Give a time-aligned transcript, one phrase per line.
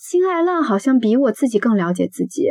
[0.00, 2.44] 金爱浪好像比我自己更了解自己。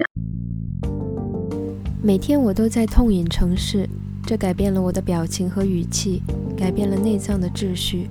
[2.04, 3.88] 每天我都在痛饮城市，
[4.26, 6.22] 这改变了我的表情和语气，
[6.58, 8.10] 改变了内脏的秩序。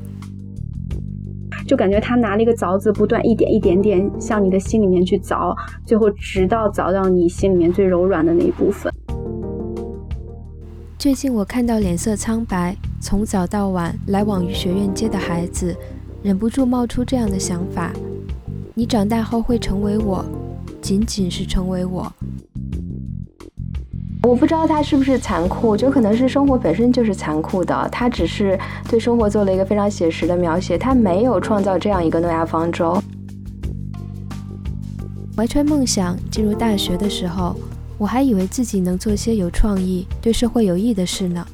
[1.66, 8.92] 就感觉他拿了一个凿子，不断一点一点点向你的心里面去凿，最后直到凿到你心里面最柔软的那一部分。
[10.98, 15.76] 最近我看到脸色苍白，从早到晚来往于学院街的孩子，
[16.22, 17.92] 忍不住冒出这样的想法。
[18.78, 20.22] 你长大后会成为我，
[20.82, 22.12] 仅仅是成为我。
[24.22, 27.88] 我不知道他是不是残酷，就可能是生活本身就是残酷的。
[27.90, 33.02] 他只是对生活做了一个非常写实的描写，他没有创造这样一个诺亚方舟。
[35.34, 37.56] 怀揣梦想进入大学的时候，
[37.96, 41.46] 我还以为自己能做些有创意、对社会有益的事呢。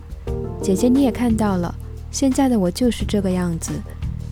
[0.60, 1.72] 姐姐，你也看到了，
[2.10, 3.70] 现在的我就是这个样子。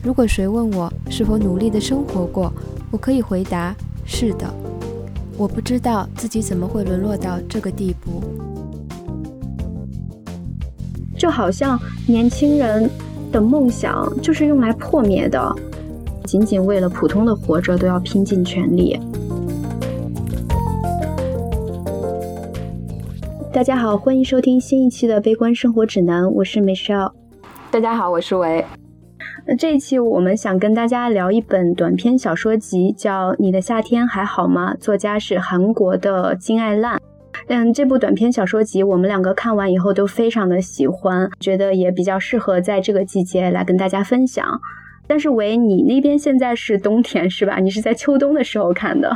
[0.02, 2.50] 如果谁问我是否努力的生活过，
[2.90, 4.46] 我可以回答：是的。
[5.36, 8.22] 我不知道自己怎么会沦落到这个地步。
[11.16, 12.90] 就好像年轻人
[13.30, 15.54] 的梦想就是用来破灭的，
[16.24, 18.98] 仅仅为了普通的活着都要拼尽全力。
[23.52, 27.12] 大家好，欢迎收听新一期的《悲观生活指南》，我是 Michelle。
[27.70, 28.64] 大家好，我是维。
[29.46, 37.00] 那这一期我们想跟大家聊一本短篇小说集，叫《你的夏天还好吗》，作家是韩国的金爱烂。
[37.48, 44.60] 嗯，这部短篇小说集我们两个看完以后都非常的喜欢，觉得也比较适合在这个季节来跟大家分享。
[45.06, 47.58] 但是维，你那边现在是冬天是吧？
[47.58, 49.10] 你是在秋冬的时候看的。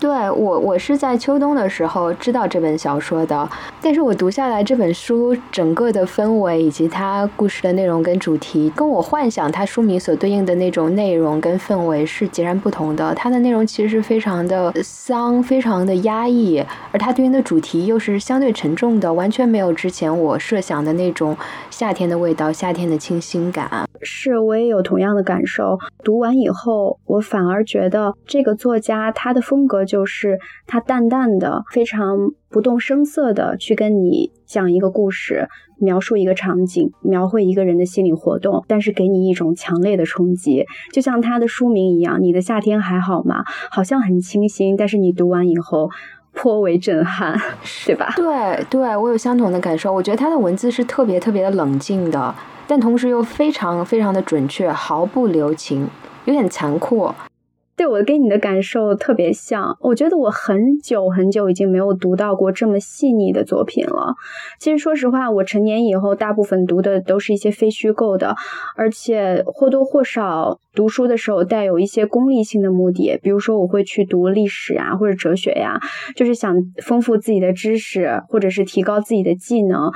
[0.00, 3.46] 对我，我是在秋冬的时候知道这本小说的，
[3.82, 13.14] 但是我读下来这本书整个的氛围以及它故事的内容跟主题，跟我幻想它书名所对应的那种内容跟氛围是截然不同的。
[13.14, 21.36] 它的内容其实是非常的丧，非常的压抑，而它对应的主题又是相对沉重的，完全没有之前我设想的那种
[21.68, 23.89] 夏天的味道，夏天的清新感。
[24.02, 25.78] 是，我也有同样的感受。
[26.02, 29.80] 读完以后，我反而觉得这个作家他的风格。
[29.90, 32.16] 就是他淡淡的、非常
[32.48, 35.48] 不动声色的去跟你讲一个故事，
[35.80, 43.42] 描述一个场景，描绘一个人的心理活动，但是给你一种强烈的冲击，就像他的书名一样，《你的夏天还好吗》？
[43.70, 45.90] 好像很清新，但是你读完以后
[46.32, 47.38] 颇为震撼，
[47.86, 48.12] 对吧？
[48.16, 49.92] 对，对我有相同的感受。
[49.92, 52.34] 我觉得他的文字是特别特别的冷静的，
[52.66, 55.88] 但同时又非常非常的准确，毫不留情，
[56.24, 57.12] 有点残酷。
[57.76, 64.16] 对我跟你的感受特别像，我觉得我很久很久已经没有读到过这么细腻的作品了。
[64.58, 68.36] 其实说实话，我成年以后大部分读的都是一些非虚构的，
[68.76, 75.80] 而且或多或少读书的时候带有一些功利性的目的，比如说我会去读历史啊或者哲学呀，
[76.14, 79.90] 就是想丰富自己的知识或者是提高自己的技能。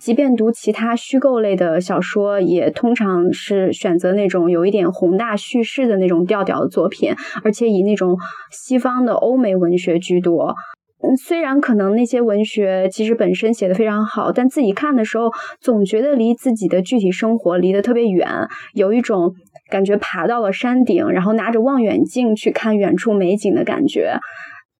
[0.00, 7.14] 即便读其他虚构类的小说，也通常是选择那种有一点宏大叙事的那种调调的作品。
[7.42, 8.16] 而且以那种
[8.50, 10.54] 西方的欧美文学居多，
[11.02, 15.30] 嗯，虽然可能那些文学其实本身写的非常好，但自己看的时候
[15.60, 18.28] 总觉得离自己的具体生活离得特别远，
[18.74, 19.34] 有一种
[19.70, 24.18] 感觉爬到了山顶，然后拿着望远镜去看远处美景的感觉。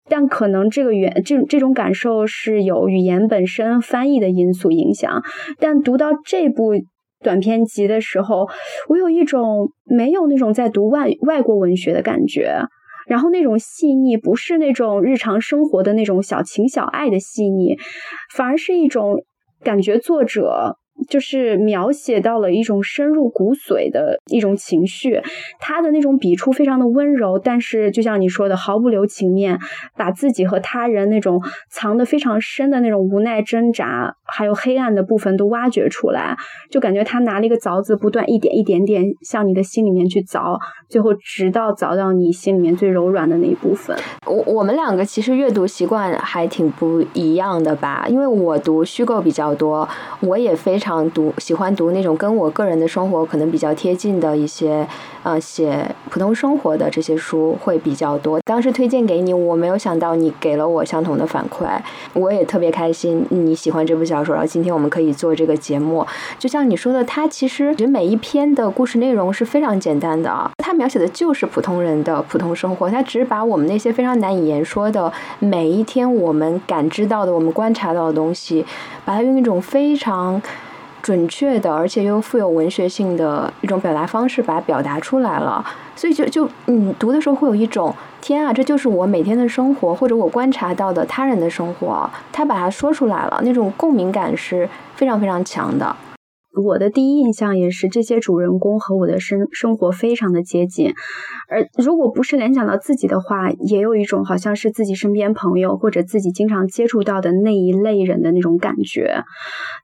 [0.09, 5.23] 但可能这个远这这种感受是有语言本身翻译的因素影响，
[5.59, 6.75] 但读到这部。
[7.23, 8.49] 短篇集的时候，
[8.89, 12.63] 我有一种没有那种在读外外国文学的感觉，
[13.09, 17.77] 然后那种细腻不是那种日常生活的那种小情小爱的细腻，
[18.35, 19.23] 反而是一种
[19.63, 20.79] 感觉作者。
[21.11, 25.21] 就是描写到了一种深入骨髓的一种情绪，
[25.59, 29.59] 他的那种笔触非常的温柔，但是就像你说的，毫不留情面，
[29.97, 36.37] 把自己和他人那种藏得非常深的那种无奈挣扎，还有黑暗的部分都挖掘出来，
[36.71, 40.57] 就感觉他拿了一个凿子，不断一点一点点向你的心里面去凿，
[40.89, 43.97] 最后直到凿到你心里面最柔软的那一部分。
[44.27, 49.89] 我我们两个其实阅读习惯还挺不一样的吧，因为我读虚构比较多，
[50.21, 51.00] 我也非常。
[51.11, 54.87] 读喜欢读那种跟我个人的生活可能比较贴近的一些，
[55.23, 58.41] 呃，写普通生活的这些书会比较多。
[58.45, 61.67] 当时推荐给你，我没有想到你给了我相同的反馈，
[62.13, 64.35] 我也特别开心你喜欢这部小说。
[64.35, 66.07] 然后今天我们可以做这个节目，
[66.39, 78.65] 就像你说的，它其实觉得每一篇的故事内容是非常简单的啊，它描写的就是普通人的普通生活，它只是把我们那些非常难以言说的每一天我们感知到的、我们观察到的东西，
[79.05, 80.41] 把它用一种非常。
[81.03, 85.65] 准确的，而且又富有文学性的一种表达方式，把它表达出来了。
[85.97, 95.95] 所以就就你读的时候会有一种天啊，这就是我每天的生活，或者我观察到的他人的生活，他把它说出来了，那种共鸣感是非常非常强的。
[96.53, 100.93] 我的第一印象也是这些主人公和我的生生活非常的接近，
[101.49, 109.23] 而如果不是联想到自己的话，也有一种好像是自己身边朋友或者自己经常接触到的那一类人的那种感觉。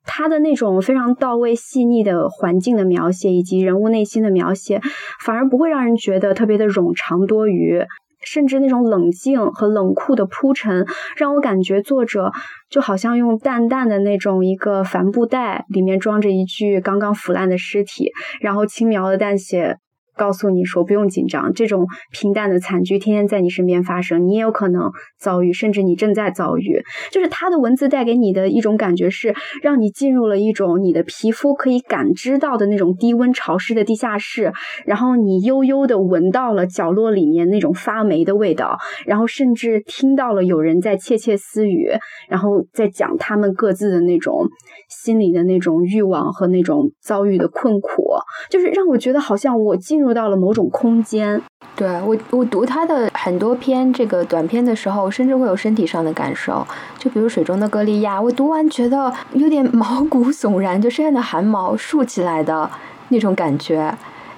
[0.05, 4.81] 他的那种非常到位、细腻的环境的描写以及人物内心的描写，
[5.25, 7.83] 反而不会让人觉得特别的冗长多余。
[8.26, 10.84] 甚至那种冷静和冷酷的铺陈，
[11.17, 12.32] 让我感觉作者
[12.69, 19.78] 就好像用淡淡的那种一个帆布袋，里面装着一具刚刚腐烂的尸体，然后轻描的淡写。
[20.17, 24.91] 告诉你说不用紧张，这种平淡的惨剧天天在你身边发生，你也有可能
[25.21, 26.83] 遭遇，甚至你正在遭遇。
[27.13, 34.53] 就是他的文字带给你的一种感觉是，让你进入了一种你的皮肤可以感知到的那种低温潮湿的地下室，
[34.87, 41.91] 然后你悠悠的闻到了角落里面那种发霉的味道，然后甚至听到了有人在窃窃私语，
[42.31, 44.49] 然后在讲他们各自的那种
[44.89, 48.15] 心里的那种欲望和那种遭遇的困苦，
[48.49, 50.06] 就是让我觉得好像我进入。
[50.06, 51.43] 入到了某种空间，
[51.75, 56.64] 对我，我读他的很多篇这个短篇的时候，甚至会有身体上的感受，
[56.97, 62.70] 就比如《水中的歌利亚》，我读完觉得有点毛骨悚然，就身上的汗毛竖起来的
[63.08, 63.93] 那种感觉，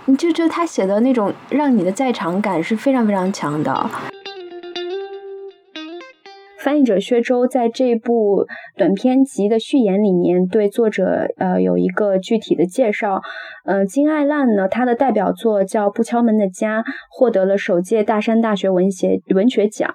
[0.07, 3.91] 你就就他写的那种让你的在场感是非常非常强的。
[6.59, 8.47] 翻译者薛舟在这部
[8.77, 13.23] 短篇集的序言里面对作者呃有一个具体的介绍，
[13.65, 19.93] 呃金爱烂呢，他的代表作叫《不敲门的家》，获得了首届大山大学文学文学奖，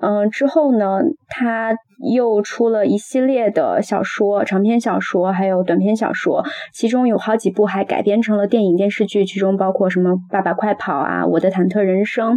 [0.00, 1.74] 嗯之后呢，他。
[2.00, 12.34] 又出了一系列的小说、长篇小说，还有短篇小说，其中有好几部还改编成了电影、电视剧，其中包括什么《爸爸快跑》啊，《我的忐忑人生》。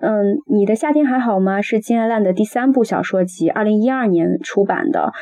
[0.00, 1.60] 嗯，你的夏天还好吗？
[1.62, 5.12] 是金爱烂的第三部小说集，二零一二年出版的，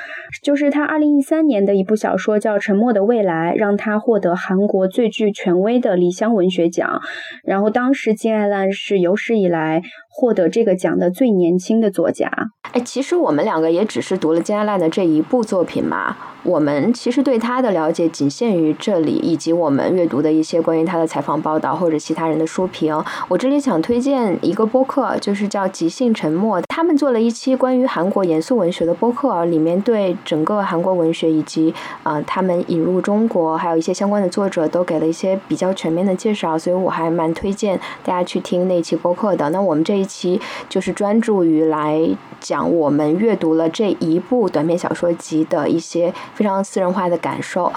[0.42, 7.02] 就是他二零一三年的一部小说叫《沉默的未来》，让他获得韩国最具权威的李湘文学奖。
[7.44, 9.82] 然后当时金爱烂是有史以来。
[10.16, 12.30] 获得这个奖的最年轻的作家，
[12.70, 16.16] 哎，其实我们两个也只是读了金爱烂的这一部作品嘛。
[16.44, 23.02] 我们其实对他的了解仅限于这里，以及我们阅读的一些关于他的采访报道或者其他人的书评。
[23.28, 39.48] 我这里想推荐一个播客，就是叫《即兴沉默》，他们做了一期关于韩国严肃文学的播客，里面对整个韩国文学以及啊他们引入中国，还有一些相关的作者都给了一些比较全面的介绍，所以我还蛮推荐大家去听那期播客的。
[39.48, 42.06] 那我们这一一期就是专注于来
[42.38, 46.12] 讲我们阅读了这一部短篇小说集的一些。
[46.34, 47.72] 非常私人化的感受。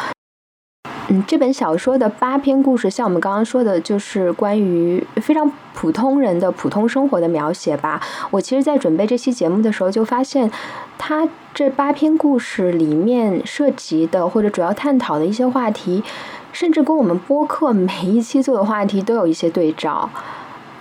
[1.10, 8.02] 嗯，这本小说的八篇故事，像我们刚刚说的，就是关于非常普通人的普通生活的描写吧。
[8.30, 10.52] 我其实，在准备这期节目的时候，就发现，
[10.98, 16.04] 它这八篇故事里面涉及的或者主要探讨的一些话题，
[16.52, 20.10] 甚至跟我们播客每一期做的话题都有一些对照。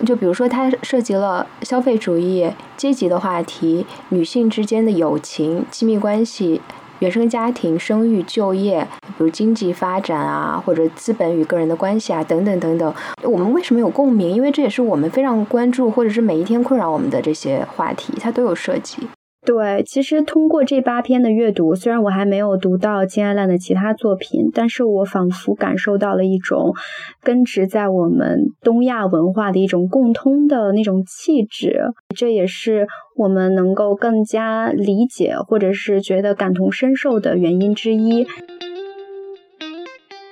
[0.05, 6.61] 就比如说，它涉及了消费主义、阶级的话题、女性之间的友情、亲密关系。
[6.99, 12.91] 原生家庭、生育、就业，比如经济发展啊，或者资本与个人的关系啊，等等等等。
[13.21, 14.31] 我们为什么有共鸣？
[14.31, 19.07] 因为这也是我们非常关注，或者是每一天困扰我们的这些话题，它都有涉及。
[19.47, 26.75] 对，其实通过这八篇的阅读，虽然我还没有读到金爱烂的其他作品，但是我仿佛感受到了一种
[27.23, 31.79] 根植在我们东亚文化的一种共通的那种气质，
[32.13, 38.27] 这也是我们能够更加理解或者是觉得感同身受的原因之一。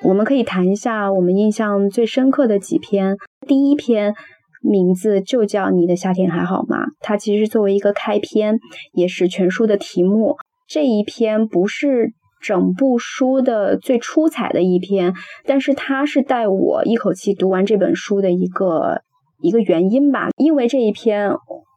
[0.03, 3.15] 我们可以谈一下我们印象最深刻的几篇，
[3.47, 4.13] 第一篇。
[4.67, 6.85] 名字就叫你的夏天还好吗？
[6.99, 8.59] 它其实作为一个开篇，
[8.93, 10.35] 也是全书的题目。
[10.67, 15.13] 这一篇不是整部书的最出彩的一篇，
[15.45, 19.01] 但是它是带我一口气读完这本书的一个
[19.41, 20.29] 一个原因吧。
[20.37, 21.31] 因为这一篇。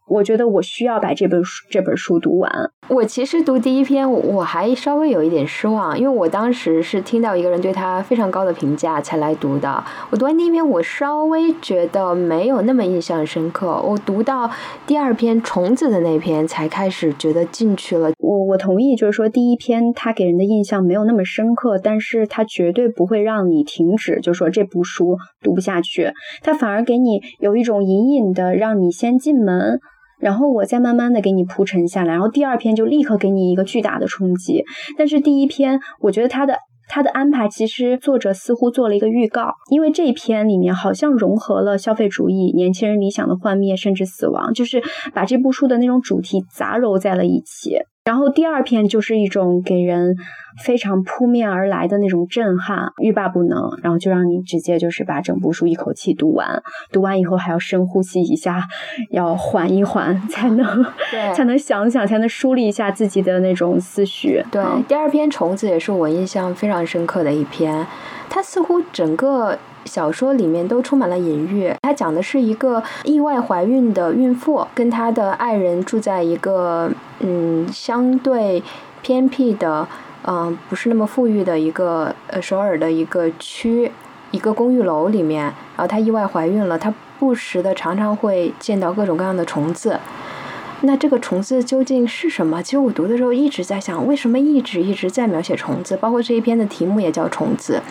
[0.09, 2.71] 我觉得我需要把这本书这本书读完。
[2.88, 9.85] 我其实读第一篇，我还稍微有一点失望，因为我当时是听到一个人对他非常高的评价才来读的。
[10.11, 13.83] 我读完第一篇，我稍微觉得没有那么印象深刻。
[13.83, 14.50] 我读到
[14.87, 18.11] 第二篇虫子的那篇，才开始觉得进去了。
[18.19, 26.12] 我我同意，就是说第一篇它给人的印象没有那么深刻，但是它绝对不会让你停止，就说这部书读不下去。
[26.43, 29.79] 它反而给你有一种隐隐的让你先进门。
[30.21, 34.65] 然后我再慢慢的给你铺陈下来，然后第二篇就立刻给你一个巨大的冲击。
[34.97, 36.57] 但是第一篇，我觉得它的
[36.89, 44.83] 它的安排其实作者似乎做了一个预告，因为这一篇里面好像融合了消费主义、年轻人理想的幻灭，甚至死亡，就是
[45.13, 47.77] 把这部书的那种主题杂糅在了一起。
[48.09, 50.17] 然后第二篇就是一种给人
[50.65, 58.67] 非常扑面而来的那种震撼，欲罢不能，然后就让你直接就是把整部书一口气读完，读完以后还要深呼吸一下，
[59.11, 60.87] 要缓一缓，才能
[61.35, 64.43] 才能想想，才能梳理一下自己的那种思绪。
[64.50, 67.87] 对，第二篇虫子也是我印象非常深刻的一篇，
[68.31, 69.59] 它似乎整个。
[69.85, 71.73] 小说里面都充满了隐喻。
[71.83, 78.63] 它讲的是一个意外怀孕的孕妇，跟她的爱人住在一个嗯相对
[79.03, 79.87] 偏僻的
[80.25, 83.91] 嗯不是那么富裕的一个呃首尔的一个区
[84.31, 85.45] 一个公寓楼里面。
[85.45, 89.99] 然后她意外怀孕了，她不时的常常会见到各种各样的虫子。
[90.83, 92.63] 那这个虫子究竟是什么？
[92.63, 95.97] 其实我读的时候一直在想，为什么一直一直在描写虫子？
[95.97, 97.83] 包括这一篇的题目也叫虫子。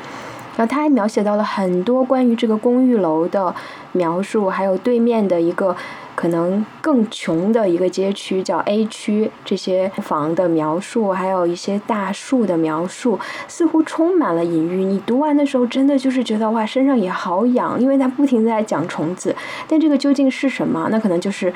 [0.58, 3.54] 然后他还描写到了很多关于这个公寓楼的
[3.92, 5.76] 描述，还有对面的一个
[6.16, 14.84] 可能更穷的一个街区叫 A 区这些房的描述，还有一些大树的描述，似乎充满了隐喻。
[14.84, 19.36] 你读完的时候，真的就是觉得哇，身上也好痒，因为他不停在讲虫子，
[19.68, 20.88] 但这个究竟是什么？
[20.90, 21.54] 那可能就是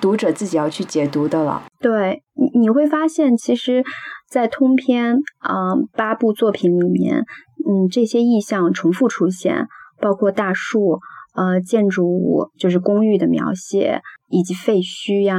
[0.00, 1.62] 读者自己要去解读的了。
[1.78, 3.84] 对，你你会发现，其实，
[4.28, 7.24] 在通篇啊八部作品里面。
[7.70, 9.68] 嗯，这些意象重复出现，
[10.00, 10.98] 包括大树、
[11.36, 15.36] 呃建筑物，就是公寓的描写，以及废墟呀、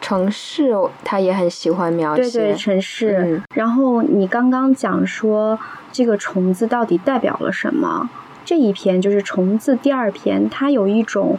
[0.00, 0.70] 城市，
[1.02, 2.22] 他也很喜欢描写。
[2.22, 3.42] 对对，城市。
[3.54, 5.58] 然后你刚刚讲说
[5.90, 8.08] 这个虫子到底代表了什么？
[8.44, 11.38] 这一篇就是虫子第二篇，它有一种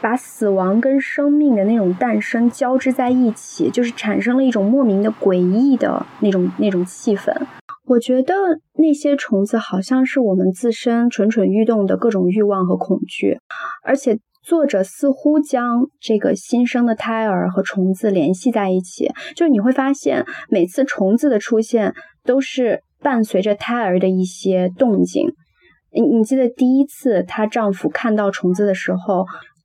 [0.00, 7.36] 把死亡跟生命的那种诞生交织在一起，就是产生了一种莫名的诡异的那种那种气氛。
[7.88, 8.34] 我觉得
[8.74, 13.38] 那些虫子好像是我们自身蠢蠢欲动的各种欲望和恐惧，
[13.82, 25.26] 而且作者似乎将这个新生的胎儿和虫子联系在一起，就是你会发现每次虫子的出现都是伴随着胎儿的一些动静。
[25.90, 29.24] 你你记得第一次她丈夫看到虫子的时候？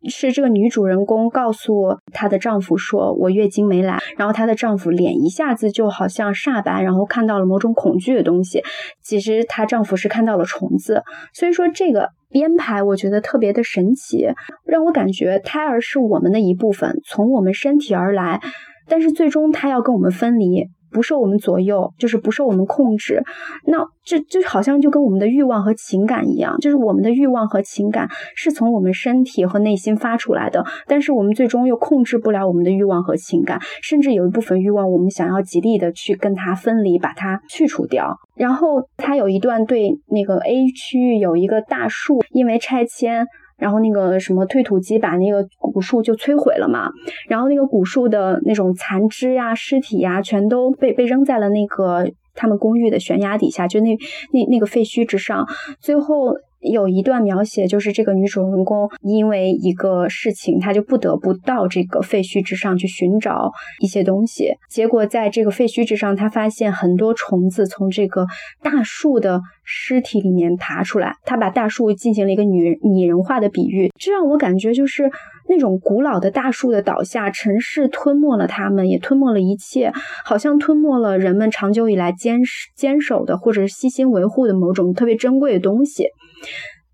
[0.09, 8.61] 是这个女主人公告诉她的丈夫说：“我月经没来。”然后她的丈夫脸一下子就好像煞白，然后看到了某种恐惧的东西。
[9.01, 11.03] 其实她丈夫是看到了虫子。
[11.33, 14.27] 所以说这个编排我觉得特别的神奇，
[14.65, 18.41] 让我感觉胎儿是我们的一部分，从我们身体而来，
[18.87, 20.67] 但是最终它要跟我们分离。
[20.93, 23.21] 不受我们左右，就是不受我们控制。
[23.65, 38.15] 那这就好像就跟我们的欲望和情感一样，就是我们的欲望和情感是从我们身体和内心发出来的，但是我们最终又控制不了我们的欲望和情感，甚至有一部分欲望，我们想要极力的去跟它分离，把它去除掉。
[38.35, 43.25] 然后他有一段对那个 A 区域有一个大树，因为拆迁。
[43.57, 46.89] 然后那个什么推土机把那个古树就摧毁了嘛，
[47.27, 53.95] 然后那个古树的那种残肢呀、尸体呀，全都被被扔在了那个他们公寓的悬崖底下，就那
[54.31, 55.45] 那那个废墟之上，
[55.79, 56.35] 最后。
[56.71, 64.53] 有一段描写，就是这个女主人公因为一个事情，她就不得不到这个废墟之上去寻找一些东西。
[64.69, 68.25] 结果在这个废墟之上，她发现很多虫子从这个
[68.61, 71.15] 大树的尸体里面爬出来。
[71.25, 75.11] 她把大树进行了一个女拟人化的比喻，这让我感觉就是
[75.49, 79.91] 那种古老的大树的倒下，城市吞没了它们，也吞没了一切，
[80.23, 82.39] 好像吞没了人们长久以来坚
[82.75, 86.05] 坚守的或者是悉心维护的某种特别珍贵的东西。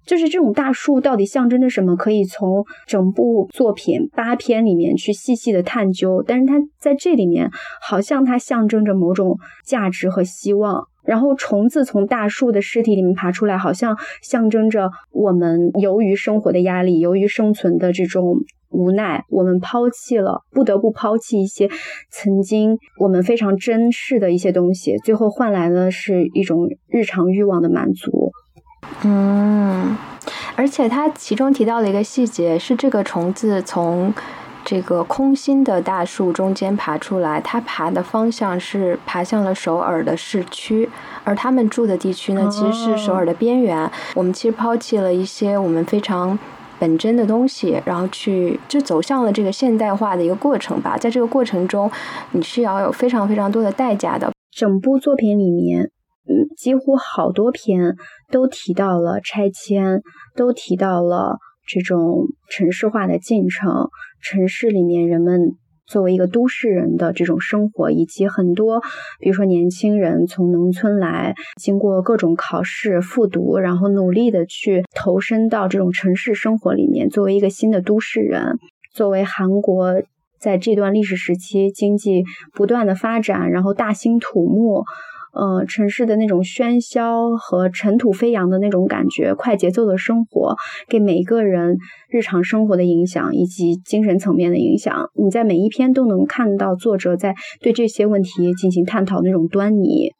[0.05, 1.95] 就是这种大树到底象征着什么？
[1.95, 6.23] 可以从整部作品八篇里面去细细的探究。
[6.25, 7.51] 但是它在这里面，
[7.81, 10.85] 好像它象征着某种价值和希望。
[11.03, 18.35] 然后虫子从大树的尸体里面爬出来，好像象征着我们由于生活的压力，由于生存的这种
[18.69, 21.67] 无奈，我们抛弃了，不得不抛弃一些
[22.11, 28.31] 曾经我们非常珍视的一些东西，最后换来的是一种日常欲望的满足。
[29.03, 29.97] 嗯，
[30.55, 34.13] 而且他其中提到了一个细节，是这个虫子从
[34.65, 40.89] 这个空心的大树中间爬出来，它爬的方向是爬向了首尔的市区，
[41.23, 43.89] 而他们住的地区呢，其实是首尔的边缘。
[44.15, 46.37] 我们其实抛弃了一些我们非常
[46.77, 50.97] 本真的东西，然后去就走向了这个现代化的一个过程吧。
[50.97, 51.89] 在这个过程中，
[52.31, 54.31] 你是要有非常非常多的代价的。
[54.51, 55.91] 整部作品里面。
[56.31, 57.95] 嗯，几乎好多篇
[58.31, 60.01] 都提到了拆迁，
[60.35, 63.89] 都提到了这种城市化的进程。
[64.21, 65.55] 城市里面人们
[65.85, 68.81] 作为一个都市人的这种生活，以及很多，
[69.19, 78.57] 比如说年轻人从农村来，经过各种考试复读，然后努力的去投身到这种城市生活里面，作为一个新的都市人，
[78.93, 80.03] 作为韩国
[80.39, 84.83] 在这段历史时期经济不断的发展，然后大兴土木。
[85.33, 90.55] 呃，城市的那种喧嚣和尘土飞扬的那种感觉，快节奏的生活
[90.87, 91.77] 给每一个人
[92.09, 100.11] 日常生活的影响，以及精神层面的影响，你在每一篇都能看到作者在对这些问题进行探讨那种端倪。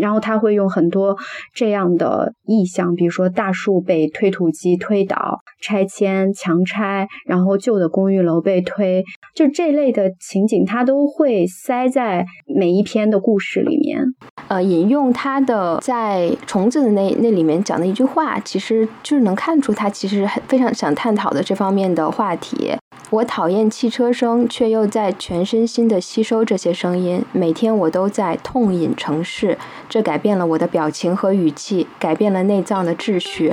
[0.00, 1.16] 然后他会用很多
[1.54, 9.02] 这样的意象，比如说大树被推土机推倒、拆迁、强拆，然后旧的公寓楼被推，
[9.34, 14.04] 就这类的情景，他都会塞在每一篇的故事里面。
[14.48, 22.72] 呃，引用他的在虫子的那那里面讲的一句话，其实就是能看出他其实很非常想探讨的这方面的话题。
[23.12, 27.24] 我讨厌汽车声，却又在全身心的吸收这些声音。
[27.32, 33.52] 每天我都在痛饮城市，这改变了我的表情和语气，改变了内脏的秩序。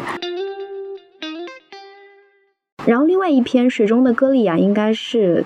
[2.85, 5.43] 然后，另外一篇《水中的歌利亚》应该是。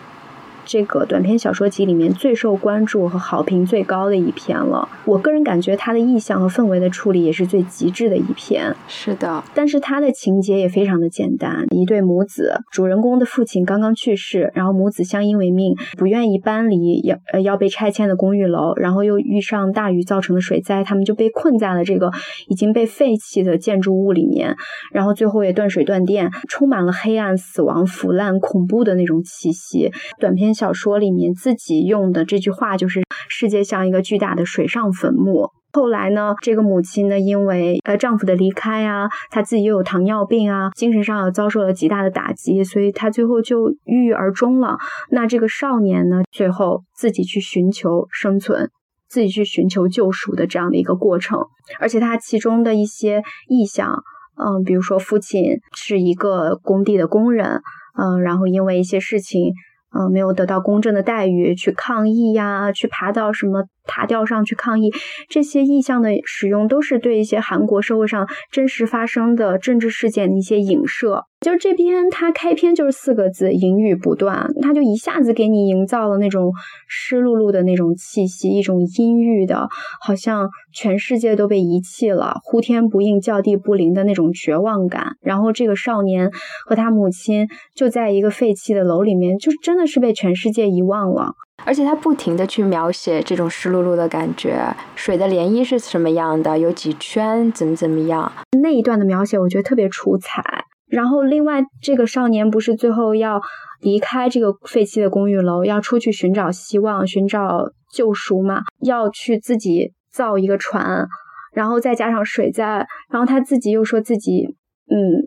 [0.71, 4.87] 这个短篇小说集里面最受关注和好评最高的一篇了。
[5.03, 8.73] 我个人感觉它的意象和氛围的处理也是最极致的一篇。
[8.87, 22.09] 是的，但是它的情节也非常的简单：一对母子，主人公的父亲刚刚去世，然后母子相依为命，不愿意搬离要呃要被拆迁的公寓楼，然后又遇上大雨造成的水灾，他们就被困在了这个
[22.47, 24.55] 已经被废弃的建筑物里面，
[24.93, 29.91] 然后最后也断水断电，充满了黑暗、死亡、腐烂、恐怖的那种气息。
[30.17, 30.55] 短篇。
[30.61, 35.49] 小说里面自己用的这句话就是“世界像一个巨大的水上坟墓”。
[35.73, 44.77] 后来呢，这个母亲呢，因为呃丈夫的离开啊，她自己又有糖尿病啊，精神上又遭受了极大的打击，所以她最后就郁郁而终了。
[45.09, 48.69] 那这个少年呢，最后自己去寻求生存，
[49.09, 51.39] 自己去寻求救赎的这样的一个过程。
[51.79, 54.03] 而且他其中的一些意象，
[54.37, 57.63] 嗯，比如说父亲是一个工地的工人，
[57.97, 59.53] 嗯，然后因为一些事情。
[59.93, 64.91] 嗯，没有得到公正的待遇，去抗议呀，去爬到什么塔吊上去抗议，
[65.29, 71.25] 这些意象的使用都是对一些韩国社会上真实发生的政治事件的一些影射。
[71.41, 76.51] 就是这篇，它开篇就是四个字，淫欲不断，它就一下子给你营造了那种
[76.87, 79.67] 湿漉漉的那种气息，一种阴郁的，
[80.05, 85.15] 好像全世界都被遗弃了，呼天不应，叫地不灵的那种绝望感。
[85.19, 86.29] 然后这个少年
[86.67, 91.33] 和他母亲就在一个废弃的楼里面，就真的是被全世界遗忘了。
[91.65, 100.65] 而且他不停的去描写这种湿漉漉的感觉，水的涟漪是什么样的，有几圈，怎么怎么样，那一段的描写我觉得特别出彩。
[100.87, 103.41] 然后，另外这个少年不是最后要
[103.79, 108.63] 离开这个废弃的公寓楼，要出去寻找希望、寻找救赎嘛？
[108.81, 111.07] 要去自己造一个船，
[111.53, 114.57] 然后再加上水灾，然后他自己又说自己，
[114.89, 115.23] 嗯，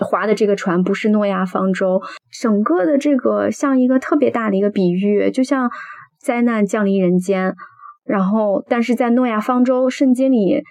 [0.00, 2.00] 划的这个船不是诺亚方舟，
[2.40, 5.70] 整个的这个像一个特别大的一个比喻，就像
[6.18, 7.54] 灾难降临人间，
[8.04, 10.62] 然后但是在诺亚方舟圣经里，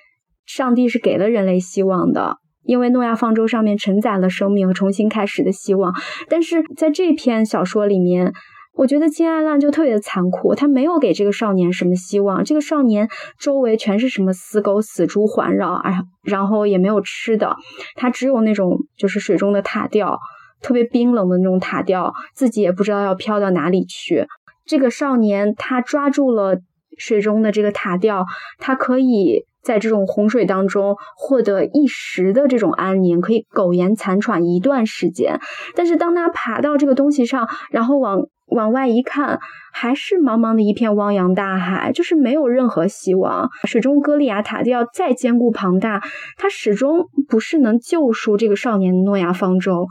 [0.45, 2.37] 上帝是给了人类希望的。
[2.63, 5.91] 因为诺亚方舟上面承载了生命和重新开始的希望，
[6.27, 8.31] 但是在这篇小说里面，
[8.73, 12.43] 我觉得金爱浪就特别的残酷，他没有给这个少年什么希望。
[12.43, 17.55] 这个少年周围全是什么死狗、死猪环绕，啊，然后也没有吃的，
[17.95, 20.17] 他只有那种就是水中的塔吊，
[20.61, 24.25] 特别冰冷的那种塔吊，自己也不知道要飘到哪里去。
[24.65, 26.59] 这个少年他抓住了
[26.97, 28.25] 水中的这个塔吊，
[28.57, 29.45] 他可以。
[29.61, 35.41] 在这种洪水当中获得一时的这种安宁，可以苟延残喘一段时间。
[35.75, 39.39] 但是当他爬到这个东西上，然后往往外一看，
[39.71, 43.49] 还是茫茫的一片汪洋大海，就是没有任何希望。
[43.63, 46.01] 水中歌利亚塔吊再坚固庞大，
[46.37, 49.87] 它始终不是能救赎这个少年的诺亚方舟。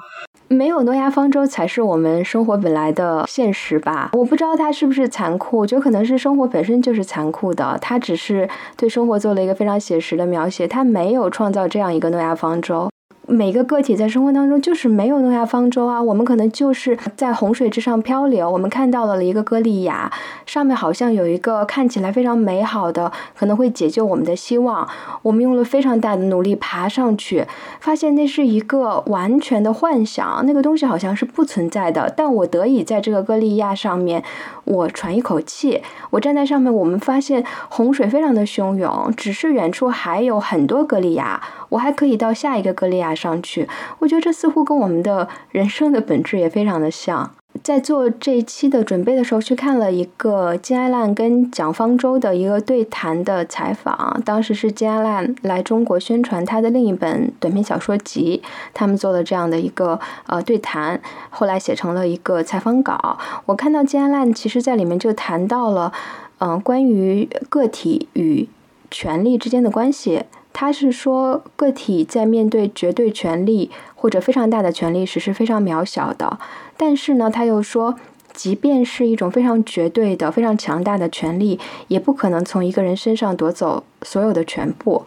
[0.50, 4.10] 没有诺亚方舟才是我们生活本来的现实吧？
[4.14, 7.78] 我不知道它是不是残酷，我觉得可能是生活本身就是残酷的。
[7.82, 12.88] 它只是对生活做了一个非常写实的描写，它没有创造这样一个诺亚方舟。
[13.30, 18.50] 每个个体在生活当中就是没有诺亚方舟啊，我们可能就是在洪水之上漂流。
[18.50, 20.10] 我们看到了一个歌利亚，
[20.46, 24.88] 上面好像有一个看起来非常美好的，可能会解救我们的希望。
[25.20, 27.44] 我们用了非常大的努力爬上去，
[27.80, 32.10] 发现那是一个完全的幻想，那个东西好像是不存在的。
[32.16, 34.24] 但我得以在这个歌利亚上面，
[34.64, 35.82] 我喘一口气。
[36.08, 43.14] 我站在上面，我们发现洪水非常的汹涌，只是远处还有很多歌利亚，我还可以到下一个歌利亚。
[43.18, 43.66] 上去，
[43.98, 47.32] 我觉得这似乎跟我们的人生的本质也非常的像。
[47.64, 54.22] 在做这一期的准备的时候，去看了一个金爱烂跟蒋方舟的一个对谈的采访。
[54.24, 58.40] 当时是金爱烂来中国宣传他的另一本短篇小说集，
[58.72, 61.00] 他们做了这样的一个呃对谈，
[61.30, 63.18] 后来写成了一个采访稿。
[63.46, 65.92] 我看到金爱烂其实在里面就谈到了，
[66.38, 68.46] 嗯，关于个体与
[68.90, 70.22] 权力之间的关系。
[70.60, 76.40] 他是说，个体在面对绝对权力或者非常大的权力时是非常渺小的。
[76.76, 77.94] 但是呢，他又说，
[78.32, 85.04] 即便是一种非常绝对的、非常强大的权力，也不可能从一个人身上夺走所有的全部。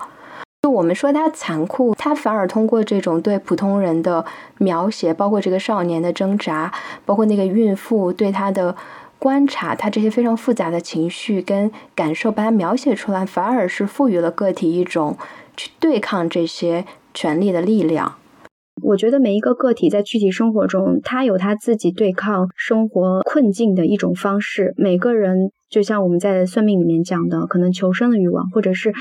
[0.61, 4.23] 就我们说他残酷，他反而通过这种对普通人的
[4.59, 6.71] 描写，包括这个少年的挣扎，
[7.05, 8.77] 包括那个孕妇对他的。
[9.21, 15.15] 观察他这些非常复杂的情绪跟感受，把它描写出来，反而是赋予了个体一种
[15.61, 18.15] 去对抗这些权力的力量。
[18.81, 24.73] 我觉得每一个个体在具体生活中，他有他自己对抗生活困境的一种方式。
[24.75, 25.51] 每个人。
[25.71, 28.93] 就像我们在算命里面讲的，可能求生的欲望，或者是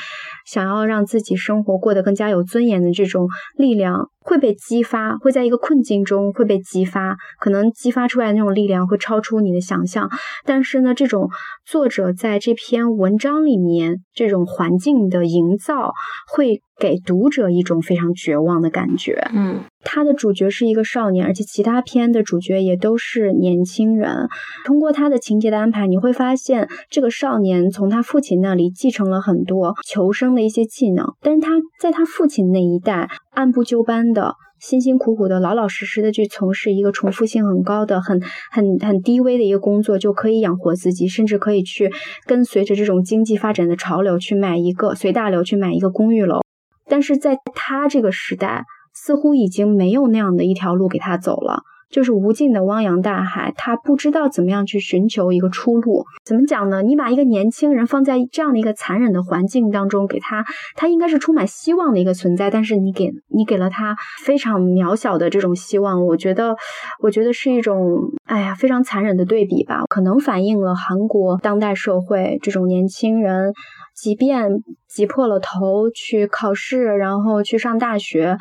[0.46, 10.08] 想要让自己生活过得更加有尊严的这种力量，会被激发，会在一个困境中会被激发，可能激发出来的那种力量会超出你的想象。
[10.44, 11.28] 但是呢，这种
[11.66, 15.92] 作者在这篇文章里面这种环境的营造，
[16.32, 19.28] 会给读者一种非常绝望的感觉。
[19.34, 24.28] 嗯，他的主角是一个少年，而且其他片的主角也都是年轻人。
[24.64, 26.68] 通过他的情节的安排，你会发现。
[26.90, 41.90] 这个少年从他父亲那里继承了很多求生的一些技能，但是他在他父亲那一代按部就班的、辛辛苦苦的、老老实实的去从事一个重复性很高的、很很很低微的一个工作，就可以养活自己，甚至可以去
[42.26, 46.40] 跟随着这种经济发展的潮流去买一个随大流去买一个公寓楼。
[46.88, 48.64] 但是在他这个时代，
[48.94, 51.62] 似乎已经没有那样的一条路给他走了。
[51.90, 56.04] 就是无尽的汪洋大海，他不知道怎么样去寻求一个出路。
[56.24, 56.82] 怎么讲呢？
[56.82, 60.44] 你把一个年轻人放在这样的一个残忍的环境当中，给他，
[60.76, 66.54] 他应该是充满希望的一个存在，但是你给你给了他非常渺小的这种希望，我觉得，
[67.02, 69.82] 我觉得是一种，哎呀，非常残忍的对比吧。
[69.88, 73.52] 可能反映了韩国当代社会这种年轻人，
[74.00, 78.38] 即便挤破了头去考试，然后去上大学，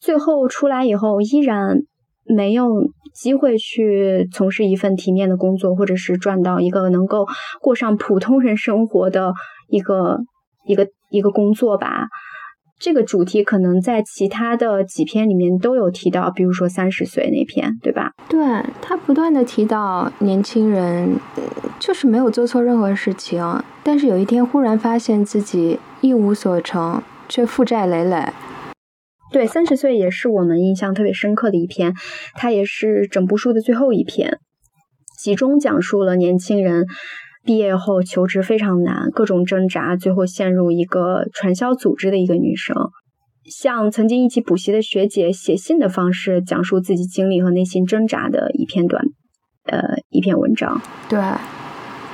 [0.00, 1.82] 最后出来以后依然。
[2.28, 2.66] 没有
[3.14, 7.24] 机会去从事一份体面的工作，或者是赚到一个能够
[7.60, 9.32] 过上普通人生活的
[9.68, 10.18] 一个
[10.66, 12.08] 一个一个工作吧。
[12.78, 18.12] 这个主题可能在其他的几篇里面都有提到，比如说三十岁那篇，对吧？
[18.28, 18.38] 对
[18.82, 21.18] 他不断的提到年轻人
[21.80, 28.26] 就是没有做错任何事情，但是有一天忽然发现自己一无所成，却负债累累。
[29.32, 31.94] 对，三十岁也是我们印象特别深刻的一篇，
[32.34, 34.38] 它也是整部书的最后一篇，
[35.18, 36.84] 集中讲述了年轻人
[37.46, 42.76] 毕业后求职非常难，各种挣扎，最后陷入一个传销组织的一个女生，
[43.44, 49.04] 向曾经一起补习的学姐写信的方式，讲述自己经历和内心挣扎的一篇短，
[49.64, 49.80] 呃，
[50.10, 50.82] 一篇文章。
[51.08, 51.18] 对。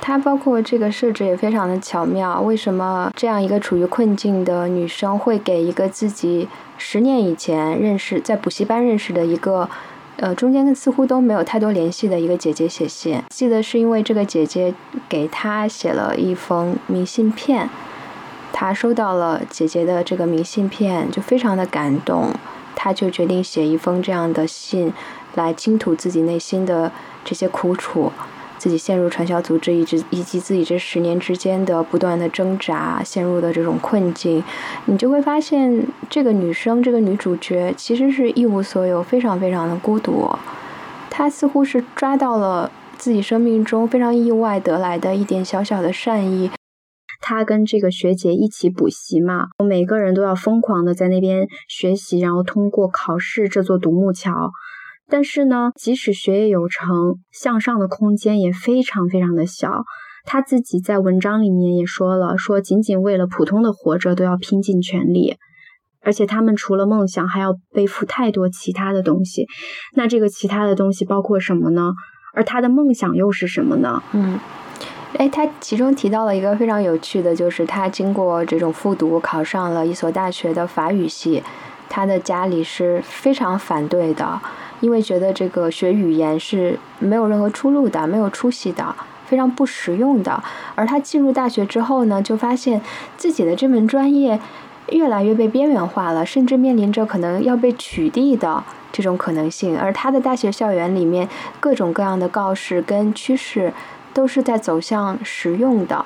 [0.05, 2.41] 它包括这个设置也非常的巧妙。
[2.41, 9.69] 为什么这样一个处于困境的女生会给一个自己十年以前认识在补习班认识的一个，
[10.17, 13.21] 呃，中间似乎都没有太多联系的一个姐姐写信？
[13.29, 14.73] 记得是因为这个姐姐
[15.09, 17.69] 给她写了一封明信片，
[18.51, 22.31] 她收到了姐姐的这个明信片，就非常的感动，
[22.75, 24.93] 她就决定写一封这样的信，
[25.33, 26.91] 来倾吐自己内心的
[27.25, 28.11] 这些苦楚。
[28.63, 34.41] 自己陷入传销组织，以及以及自己这十年之间的不断的挣扎，陷入的这种困境，
[34.85, 40.29] 你就会发现，这个女生，这个女主角，其实是一无所有，非常非常的孤独。
[41.09, 46.49] 她似乎是抓到了自己生命中非常意外得来的一点小小的善意。
[47.19, 54.51] 她跟这个学姐一起补习嘛，每个人都要疯狂的在那边学习，然后通过考试这座独木桥。
[55.09, 59.83] 但是呢，即使学业有成，向上的空间也非常非常的小。
[60.25, 65.35] 他自己在文章里面也说了，说仅仅为了普通的活着都要拼尽全力，
[66.01, 69.45] 而且他们除了梦想，还要背负太多其他的东西。
[69.95, 71.91] 那这个其他的东西包括什么呢？
[72.33, 74.01] 而他的梦想又是什么呢？
[74.13, 74.39] 嗯，
[75.17, 81.43] 哎，他其中提到了一个非常有趣的，就是他经过这种复读，考上了一所大学的法语系，
[81.89, 84.41] 他的家里是非常反对的。
[84.83, 88.93] 因为觉得这个学语言是没有任何出路的，没有出息的，
[89.25, 90.43] 非常不实用的。
[90.75, 92.81] 而他进入大学之后呢，就发现
[93.15, 94.37] 自己的这门专业
[94.89, 99.79] 越来越被边缘化了，甚至面临着可能要被取缔的这种可能性。
[99.79, 101.29] 而他的大学校园里面，
[101.61, 103.71] 各种各样的告示跟趋势，
[104.13, 106.05] 都是在走向实用的。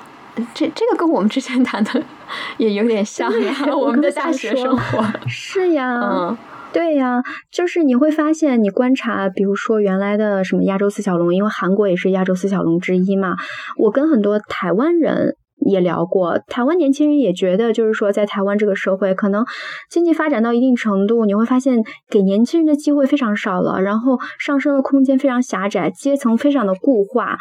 [0.54, 2.00] 这这个跟我们之前谈的
[2.58, 6.38] 也有点像呀，我们的大学生活 是呀，嗯，
[6.70, 13.36] 对呀，就是你会发现，你观察，比如说原来的什么亚洲四小龙，因为韩国也是亚洲四小龙之一嘛。
[13.78, 15.34] 我跟很多台湾人
[15.66, 19.44] 也聊过，台湾年轻人也觉得，就是说在台湾这个社会，可能
[19.90, 27.38] 经济发展到一定程度，你会发现给年轻人的机会非常少了，然后上升的空间非常狭窄，阶层非常的固化。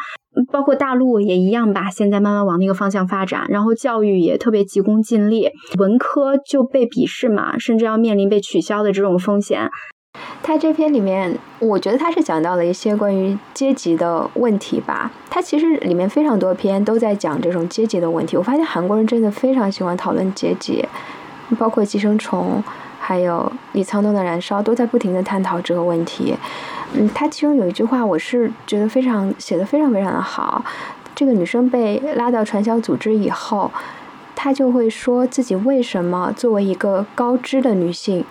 [0.52, 9.70] 包括大陆也一样吧，现在慢慢往那个方向发展，然后教育也特别急功近利，文科就被鄙视嘛，甚至要面临被取消的这种风险。
[10.42, 15.12] 他这篇里面，我觉得他是讲到了一些关于阶级的问题吧。
[15.30, 18.36] 他其实里面非常多篇都在讲这种阶级的问题。
[18.36, 20.84] 我发现韩国人真的非常喜欢讨论阶级，
[21.60, 22.64] 包括《寄生虫》，
[23.08, 26.36] 还有李沧东的《燃烧》，都在不停的探讨这个问题。
[26.94, 30.62] 嗯，他其中有一句话，我是觉得非常写的非常非常的好。
[31.16, 33.72] 这个女生被拉到传销组织以后，
[34.36, 38.26] 她就会说自己为什么作为一个高知的女性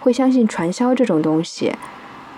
[0.00, 1.74] 会相信传销这种东西。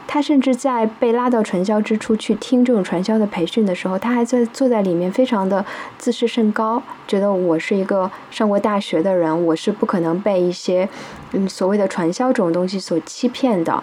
[0.07, 5.65] 他甚至在被拉到传销之处去听这种传销的培训的时候，他还在坐在里面非常的
[5.99, 10.89] 自视甚高，觉得我是一个上过大学的人，我是不可能被一些
[11.33, 13.83] 嗯所谓的传销这种东西所欺骗的。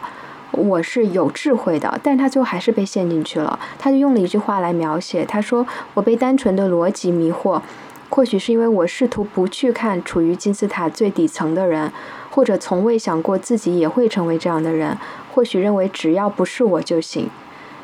[0.54, 3.58] 我是有智慧的，但他最后还是被陷进去了。
[3.80, 7.62] 他就用了一句话来描写，他说：“我被单纯的逻辑迷惑，
[8.10, 11.90] 或许是因为我试图不去看处于金字塔最底层的人，
[12.32, 14.98] 或者从未想过自己也会成为这样的人，
[15.32, 17.30] 或许认为只要不是我就行。”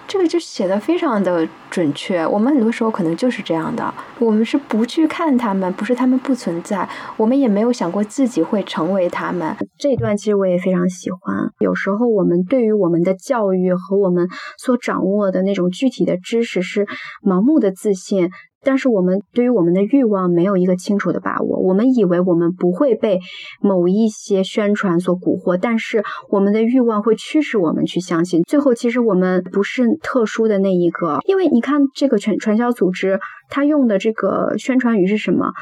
[0.07, 2.25] 这个就写的非常的准确。
[2.25, 9.53] 我们很多时候可能就是这样的，我们是不去看他们，不是他们不存在，我们也没有想过自己会成为他们。
[9.77, 11.51] 这一段其实我也非常喜欢。
[11.59, 16.87] 有时候我们对于我们的教育和我们所掌握的那种具体的知识是
[17.21, 18.29] 盲目的自信。
[18.67, 23.17] 但是我们对于我们的欲望没有一个清楚的把握，我们以为我们不会被
[23.61, 28.43] 某一些宣传所蛊惑，但是我们的欲望会驱使我们去相信。
[28.43, 35.53] 最后，其实我们不是特殊的那一个，因为你看这个传传销组织，他用的这个宣传语是什么？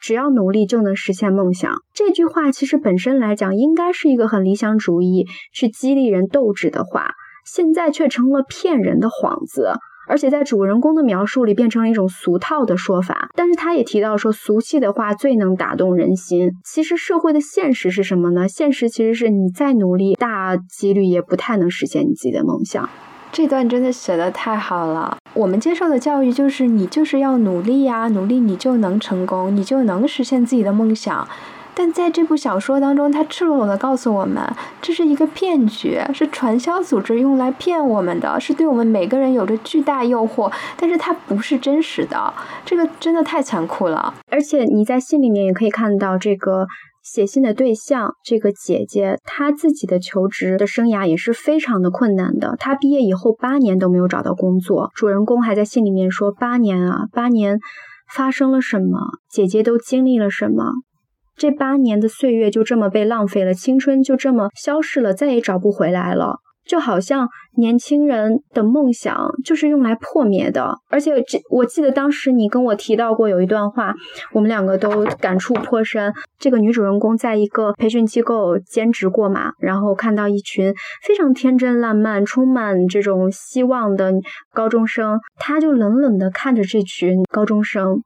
[0.00, 1.74] 只要努力就能实现梦想。
[1.92, 7.10] 这句话其实本身来讲，应该是一个很理想主义、去激励人斗志的话，
[7.44, 9.72] 现在却成了骗人的幌子。
[10.06, 16.50] 而且在主人公的描述里变成了一种俗套的说法，但是他也提到说俗气的话最能打动人心。
[16.64, 18.48] 其实社会的现实是什么呢？
[18.48, 22.88] 现实其实是你再努力，大几率也不太能实现你自己的梦想。
[23.32, 25.18] 这段真的写的太好了。
[25.34, 31.28] 我们接受的教育就是你就是要努力呀，努力你就能成功，你就能实现自己的梦想。
[31.78, 34.42] 但在这部小说当中，他赤裸裸的告诉我们，
[34.80, 42.32] 这是一个骗局，是传销组织用来骗我们的，是对我们每个人有着巨大诱惑，但是它不是真实的，
[42.64, 44.14] 这个真的太残酷了。
[44.30, 46.66] 而且你在信里面也可以看到，这个
[47.02, 52.56] 写信的对象，这个姐姐，她自己的求职的生涯也是非常的困难的。
[52.58, 57.58] 她毕业以后八年都没有找到工作，主人公还在信里面说：“八年啊，八年
[58.10, 58.98] 发生了什么？
[59.30, 60.72] 姐姐都经历了什么？”
[61.36, 66.40] 这八年的岁月就这么被浪费了，青春就这么消逝了，再也找不回来了。
[66.66, 70.74] 就好像年轻人的梦想就是用来破灭的。
[70.90, 73.94] 而且，这我记得当时你跟我提到过有一段话，
[74.32, 76.12] 我们两个都感触颇深。
[76.40, 80.74] 这个女主人公在一个培训机构兼职过嘛，然后看到一群
[81.06, 84.10] 非常天真烂漫、充满这种希望的
[84.52, 88.02] 高中生，她就冷冷地看着这群高中生。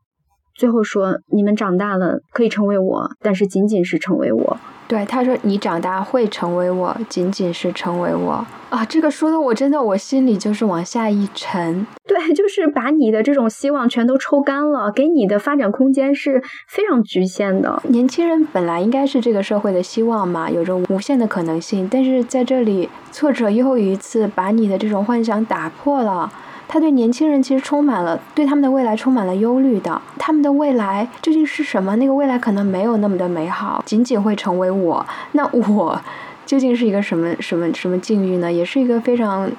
[0.60, 11.86] 最后说：“你们长大了可以成为我，但是仅仅是成为我。”对，他说：“你长大会成为我，仅仅是成为我。”啊，这个说的我真的我心里就是往下一沉。
[12.06, 17.82] 对，就是把你的这种希望全都抽干了，给你的发展空间是非常局限的。
[17.88, 26.30] 年轻人本来应该是这个社会的希望嘛，有着无限的可能性，但是在这里，挫折又一次把你的这种幻想打破了。
[26.72, 31.96] 他对年轻人其实充满了对他们的未来充满了忧虑的，他们的未来究竟是什么？
[31.96, 35.04] 那个未来可能没有那么的美好，仅仅会成为我。
[35.32, 36.00] 那我
[36.46, 38.52] 究竟是一个什么什么什么境遇呢？
[38.52, 39.50] 也是一个非常，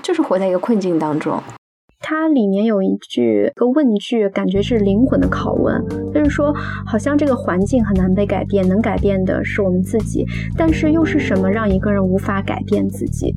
[0.00, 1.42] 就是活在一个困境当中。
[1.98, 6.54] 它里面有一句个问句，感觉是灵魂的拷问，就是说，
[6.86, 10.24] 好像这个环境很难被改变，能改变的是我们自己，
[10.56, 13.34] 但是又是什么让一个人无法改变自己？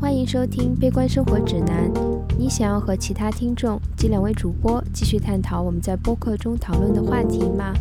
[0.00, 1.90] 欢迎收听《悲观生活指南》，
[2.38, 7.72] 你想要和其他听众及两位主播继续探讨我们在播客中讨论的话题吗？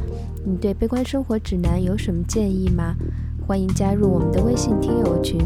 [0.45, 2.95] 你对《悲观生活指南》有什么建议吗？
[3.45, 5.39] 欢迎加入我们的微信听友群，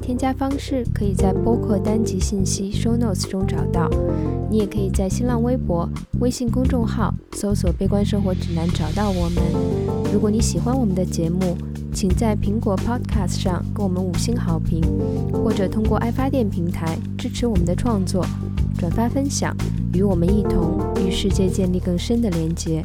[0.00, 3.90] 添加方式可以在播客单集信息 show notes 中找到。
[4.50, 5.88] 你也可以在新浪微博、
[6.20, 9.42] 微信公众号搜索“悲观生活指南”找到我们。
[10.12, 11.56] 如果你喜欢我们的节目，
[11.92, 14.80] 请在苹果 Podcast 上给我们五星好评，
[15.32, 18.24] 或者通过爱发电平台支持我们的创作，
[18.78, 19.54] 转发分享，
[19.92, 22.82] 与我们一同与世界建立更深的连接。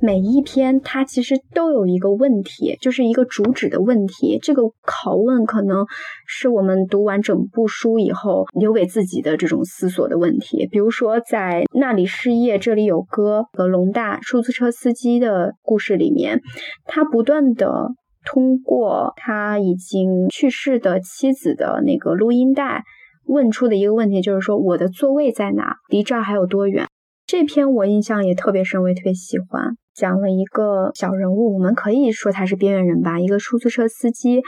[0.00, 4.38] 每一篇它其实都有一个问题，就是一个主旨的问题。
[4.40, 5.86] 这个拷问可能
[6.26, 10.68] 是我们读完整部书以后留给自己的这种思索的问题。
[10.70, 16.40] 比如说，在那里失业，这里有歌和龙大出租车司机的故事里面，
[16.84, 17.88] 他不断的
[18.24, 22.84] 通过他已经去世的妻子的那个录音带
[23.26, 25.76] 问出的一个问题，就是说我的座位在哪？
[25.88, 26.86] 离这儿还有多远？
[27.28, 29.76] 这篇我印象也特别深，我也特别喜欢。
[29.94, 34.38] 讲了一个小人物，我们可以说他是边缘人吧，一个出租车司机，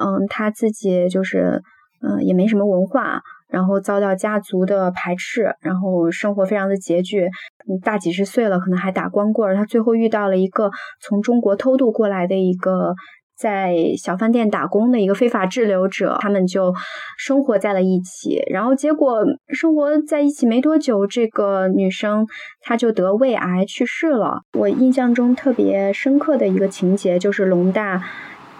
[0.00, 1.60] 嗯，他自己就是，
[2.00, 7.28] 嗯，也没什么文化，然后遭到家族的排斥，然后生活非常的拮据，
[7.82, 9.54] 大几十岁了，可能还打光棍。
[9.54, 10.70] 他最后遇到了一个
[11.02, 12.94] 从中国偷渡过来的一个。
[13.36, 16.72] 在小饭店打工的一个非法滞留者，他们就
[17.18, 18.42] 生活在了一起。
[18.50, 22.26] 然后结果生活在一起没多久，这个女生
[22.60, 24.42] 她就得胃癌去世了。
[24.58, 28.02] 我印象中特别深刻的一个情节，就是龙大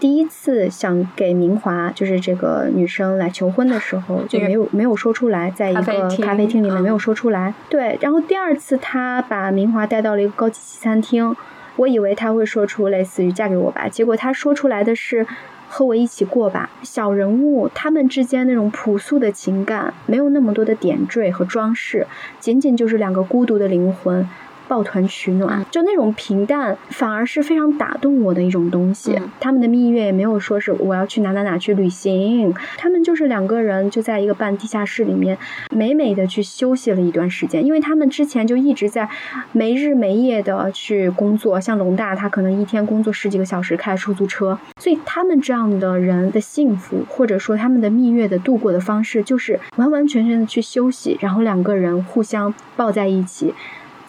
[0.00, 7.54] 第一次想给明华，就是这个女生来求婚的时候，就没有没有说出来，在一个咖啡厅里面没有说出来。
[7.70, 11.34] 对，然后第二次他把明华带到了一个高级西餐厅。
[11.76, 15.26] 我以为他会说出类似于“嫁给我吧”，结果他说出来的是
[15.68, 16.70] “和我一起过吧”。
[16.82, 22.06] 小人物他们之间那种朴素的情感，没有那么多的点缀和装饰，
[22.38, 24.28] 仅仅就是两个孤独的灵魂。
[24.66, 29.18] 抱团取暖，就那种平淡，反而是非常打动我的一种东西。
[29.40, 35.36] 他们的蜜月也没有说是我要去哪哪哪去旅行，他们就是两个人就在一个半地下室里面，
[35.70, 37.64] 美美的去休息了一段时间。
[37.64, 39.08] 因为他们之前就一直在
[39.52, 53.54] 没日没夜的去工作，像龙大他可能一天工作十几个小时开出租车，所以他们这样的人的幸福，或者说他们的蜜月的度过的方式，就是完完全全的去休息，然后两个人互相抱在一起。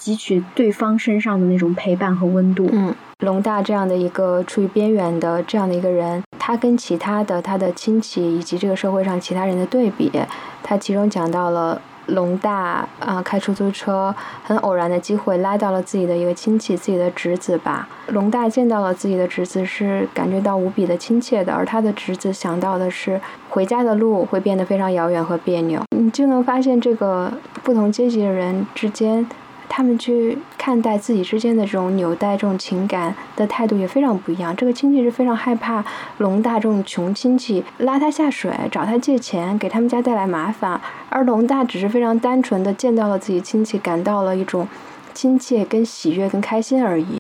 [0.06, 2.70] 汲取对方身上的那种陪伴和温度。
[2.72, 10.12] 嗯，龙大这样的一个处于边缘的这样的一个人，他跟其他的他的亲戚以及这个社会上其他人的对比，
[10.62, 14.14] 他其中讲到了龙大啊开出租车，
[14.44, 17.90] 很偶然的机会拉到了自己的一个亲戚，自己的侄子吧。
[18.10, 25.82] 龙大见到了自己的侄子，是感觉到无比的亲切的，而他的侄子想到的是回家的路会变得非常遥远和别扭。
[25.98, 29.28] 你就能发现这个不同阶级的人之间。
[29.68, 34.56] 他们去看待自己之间的这种纽带、这种情感的态度也非常不一样。
[34.56, 35.84] 这个亲戚是非常害怕
[36.20, 44.68] 龙大这种穷亲戚拉他下水、找他借钱、给他们家带来麻烦，而龙大只是非常单纯的见到了自己亲戚，感到了一种
[45.14, 47.18] 亲切、跟喜悦、跟开心而已。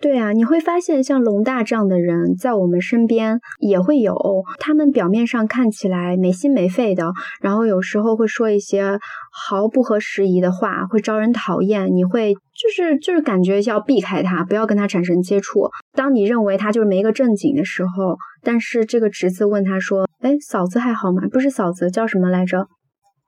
[0.00, 4.14] 对啊，你会发现像龙大这样的人在我们身边也会有。
[4.60, 8.98] 他们表面上看起来没心没肺的，然后有时候会说一些
[9.46, 11.94] 毫不合时宜的话，会招人讨厌。
[11.94, 15.70] 你会就是就是感觉要避开他，不要跟他产生接触。
[15.92, 21.22] 当你认为他就是没个正经的时候，但是这个侄子问他说：“哎，嫂子还好吗？
[21.30, 22.66] 不是嫂子叫什么来着？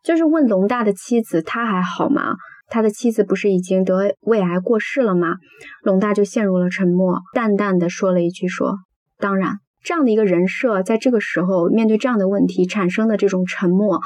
[0.03, 2.35] 就是问龙大的妻子，他还好吗？”
[2.73, 5.35] 他的妻子不是已经得胃癌过世了吗？
[5.83, 8.77] 龙大就陷入了沉默，淡淡的说了一句：“说
[9.19, 14.01] 当然，这样的一个人设，在这个时候面对这样的问题产生的这种沉默，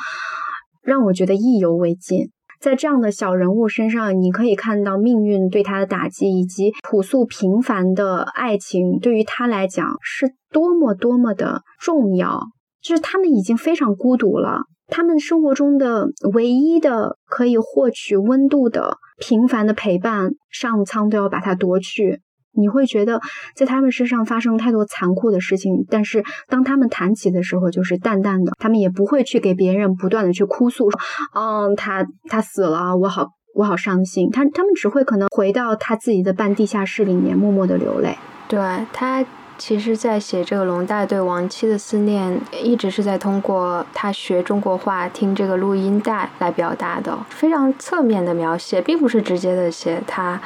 [0.85, 2.31] 让我觉得意犹未尽。
[2.61, 12.41] 在这样的小人物身上，你可以看到命运对他的打击，以及朴素平凡的爱情对于他来讲是多么多么的重要。
[12.81, 22.21] 就是他们已经非常孤独了。”他们生活中的唯一的可以获取温度的平凡的陪伴，上苍都要把它夺去。
[22.57, 23.21] 你会觉得
[23.55, 28.53] 在他们身上发生太多残酷的事情，但是当他们谈起的时候，就是淡淡的。
[28.59, 31.01] 他们也不会去给别人不断的去哭诉，说，
[31.35, 34.31] 嗯，他他死了，我好我好伤心。
[34.31, 38.17] 他他们只会可能回到他自己的半地下室里面，默默的流泪。
[38.49, 38.61] 对
[38.93, 39.25] 他。
[39.57, 50.41] 其实，在写这个龙大对亡妻的思念，一直是在通过他学中国话、听这个录音带来表达的，非常侧面的描写，并不是直接的写他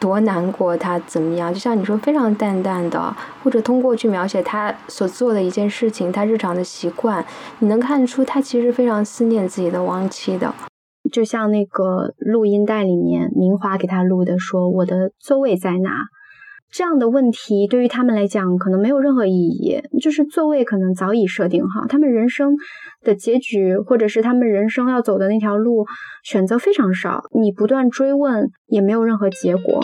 [0.00, 1.52] 多难过，他怎么样？
[1.52, 7.24] 就像你说，非常淡淡的，或者通过去描写他所做的一件事情，他日常的习惯，
[7.58, 10.54] 你能看出他其实非常思念自己的亡妻的。
[11.12, 15.90] 就像那个录音带里面，明华给他录的，说我的座位在哪？
[16.72, 22.54] 这样的问题对于他们来讲可能没有任何意义，就是座位可能早已设定好，他们人生
[23.02, 25.86] 的结局或者是他们人生要走的那条路
[26.22, 29.80] 选择非常少，你不断追问也没有任何结果。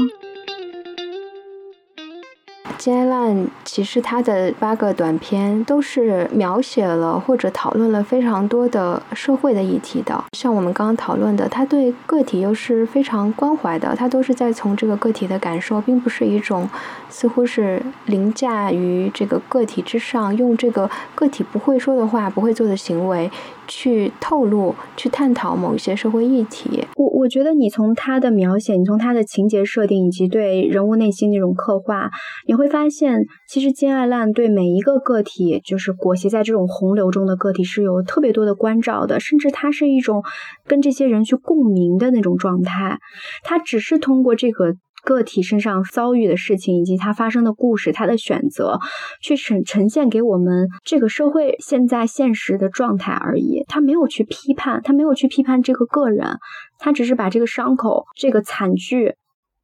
[2.86, 16.70] 金爱烂其实他的八个短片都是描写了或者讨论了非常多的社会的议题的，像我们刚刚讨论的，他对个体又是非常关怀的，他都是在从这个个体的感受，并不是一种
[17.08, 23.28] 似乎是凌驾于这个个体之上，用这个个体不会说的话、不会做的行为。
[23.68, 26.86] 去透露、去探讨某一些社会议题。
[26.94, 32.08] 我我觉得你从他的描写，你从他的情节设定以及对人物内心那种刻画，
[32.46, 39.18] 你会发发现，其实金爱烂对每一个个体，就是裹挟在这种洪流中的个体，是有特别多的关照的。
[39.18, 40.22] 甚至他是一种
[40.66, 42.98] 跟这些人去共鸣的那种状态。
[43.44, 44.74] 他只是通过这个。
[45.04, 48.80] 个体身上遭遇的事情，以及他发生的故事，他的选择，
[49.22, 53.62] 去呈呈现给我们这个社会现在现实的状态而已。
[53.68, 56.38] 他没有去批判，他没有去批判这个个人，
[56.80, 59.14] 他只是把这个伤口、这个惨剧，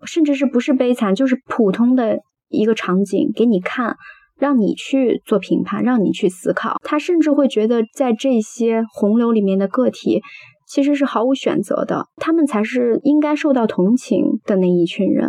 [0.04, 2.20] 甚至是不是悲惨，就是普通的
[2.53, 3.96] 一个场景给你看，
[4.38, 6.76] 让你去做评判，让你去思考。
[6.84, 10.20] 他甚至会觉得，在这些洪流里面的个体。
[10.64, 15.28] 其实是毫无选择的，他们才是应该受到同情的那一群人。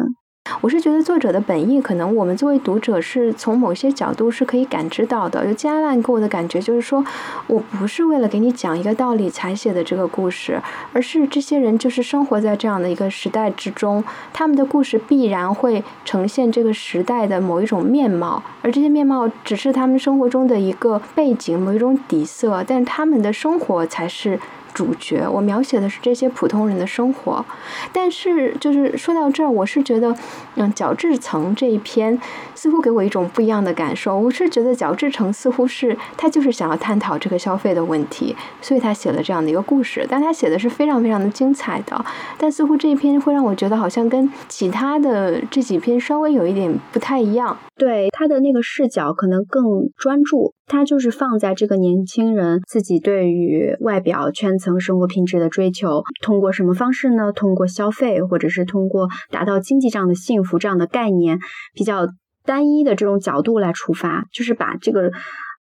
[0.61, 5.45] 我是觉得作者的本意，可能我们作为读者是从某些角度是可以感知到的。
[5.45, 7.03] 就加兰给我的感觉就是说，
[7.47, 24.39] 我不是为了给你讲一个道理才写的这个故事，而是这些人就是生活在这样的一个时代之中，他们的故事必然会呈现这个时代的某一种面貌，而这些面貌只是他们生活中的一个背景，某一种底色，但他们的生活才是。
[24.73, 27.45] 主角，我描写的是这些普通人的生活，
[27.91, 30.15] 但是就是说到这儿，我是觉得，
[30.55, 32.19] 嗯，角质层这一篇
[32.55, 34.17] 似乎给我一种不一样的感受。
[34.17, 40.05] 我是觉得角质层似乎是他就是想要探讨这个消费的问题，所以他写了这样的一个故事。
[40.09, 42.03] 但他写的是非常非常的精彩的，
[42.37, 47.57] 但似乎这一篇会让我觉得好像跟其他的这几篇稍微有一点不太一样。
[47.75, 49.63] 对他的那个视角可能更
[49.97, 57.31] 专注，他就是放在这个年轻人自己对于外表圈子层生活品质的追求，通过什么方式呢？
[57.33, 61.39] 通过消费，或者是通过达到经济上的幸福这样的概念，
[61.73, 62.07] 比较
[62.45, 65.11] 单一的这种角度来出发，就是把这个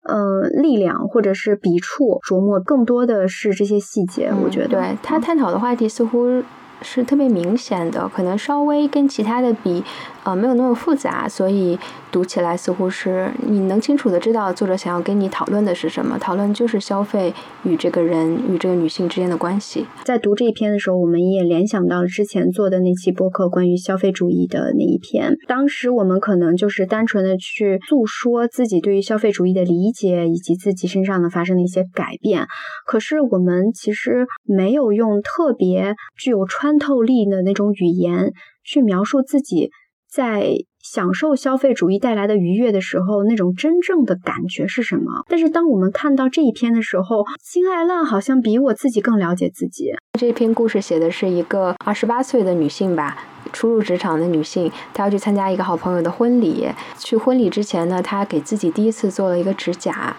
[0.04, 4.32] 呃力量或者是笔触琢磨更多的是这些细节。
[4.44, 6.42] 我觉得，对他探讨的话题似乎
[6.80, 9.82] 是特别明显的，可能稍微跟其他的比。
[10.24, 11.76] 呃，没有那么复杂，所以
[12.12, 16.16] 读起来似乎是你能清楚的知道作者想要跟你讨论的是什么。
[16.16, 19.84] 讨论就是消费与这个人与这个女性之间的关系。
[20.04, 25.36] 在读这一篇的时候，我们也联想到了之前做的那期播客关于消费主义的那一篇。
[25.48, 32.46] 当时我们可能就是单纯的去诉说自己对于消费主义的理解，以及自己身上的发生的一些改变。
[32.86, 38.32] 可是我们其实没有用特别具有穿透力的那种语言
[38.64, 39.70] 去描述自己。
[40.12, 45.24] 在享受消费主义带来的愉悦的时候，那种真正的感觉是什么？
[45.26, 49.92] 但是当我们看到这一篇的时候，金爱浪好像比我自己更了解自己。
[50.18, 53.16] 这篇故事写的是一个二十八岁的女性吧，
[53.54, 56.68] 初入职场的女性，她要去参加一个好朋友的婚礼。
[56.98, 60.14] 去婚礼之前呢，她给自己第一次做了一个指甲。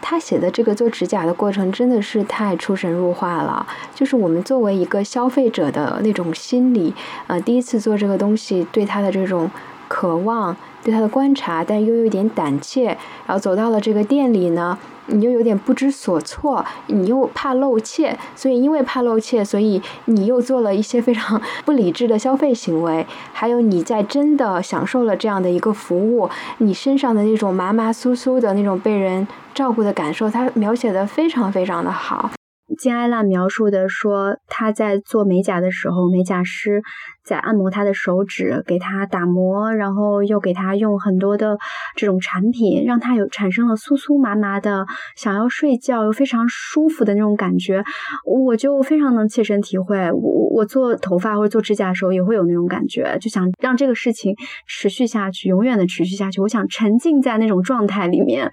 [0.00, 6.94] 他写的这个做指甲的过程真的是太出神入化了，就是我们作为一个消费者的那种心理，
[7.26, 9.50] 呃，第一次做这个东西，对他的这种
[9.88, 10.56] 渴望，
[10.86, 12.84] 对他的观察，但又有点胆怯，
[13.26, 29.26] 然后走到了这个店里呢，你又有点不知所措，你又怕露怯，所以因为怕露怯，所以你又做了一些非常 不理智的消费行为，还有你在真的享受了这样的一个服务，你身上的那种麻麻酥酥的那种被人。
[29.52, 32.30] 照顾的感受，他描写的非常非常的好。
[32.78, 36.82] 金艾拉描述的说，他在做美甲的时候，美甲师。
[37.26, 41.58] 在按摩他的手指，给他打磨，然后又给他用很多的
[41.96, 47.82] 这种产品，让他有产生了酥酥麻麻的想要睡觉又非常舒服的那种感觉。
[48.24, 54.32] 我就非常能切身体会，我我做头发或者做指甲的时候也会有那种感觉，就想让这个事情
[54.68, 56.40] 持续下去，永远的持续下去。
[56.40, 58.48] 我想沉浸在那种状态里面。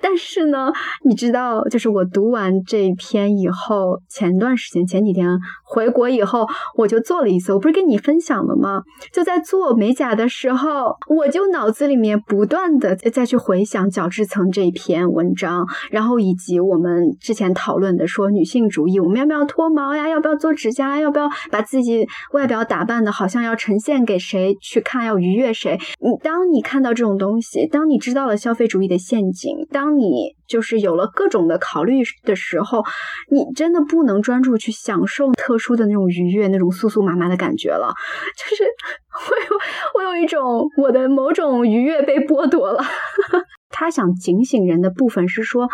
[0.00, 0.72] 但是呢，
[1.04, 5.28] 你知道，就是我读完这篇以后，前段时间前几天
[5.62, 6.46] 回国以后，
[6.78, 8.13] 我就做了一次，我不是跟你分。
[8.14, 8.80] 分享了吗？
[9.12, 20.08] 就在做美甲的时候，我就脑子里面不断的再去回想角质层这一篇文章，然后以及我们之前讨论的说女性主义，我们要不要脱毛呀？
[20.08, 21.00] 要不要做指甲？
[21.00, 25.04] 要不要把自己外表打扮的好像要呈现给谁去看？
[25.04, 25.76] 要愉悦谁？
[25.98, 32.82] 你当你看到这种东西，当你知道了消费主义的陷阱，当你就是有了各种的考虑的时候，
[33.30, 37.92] 你真的不能专注去享受特殊的那种愉悦、那种酥酥麻麻的感觉了。
[38.36, 38.64] 就是
[39.94, 42.82] 我有我有一种我的某种愉悦被剥夺了。
[43.76, 45.68] 他想警醒人的部分是说，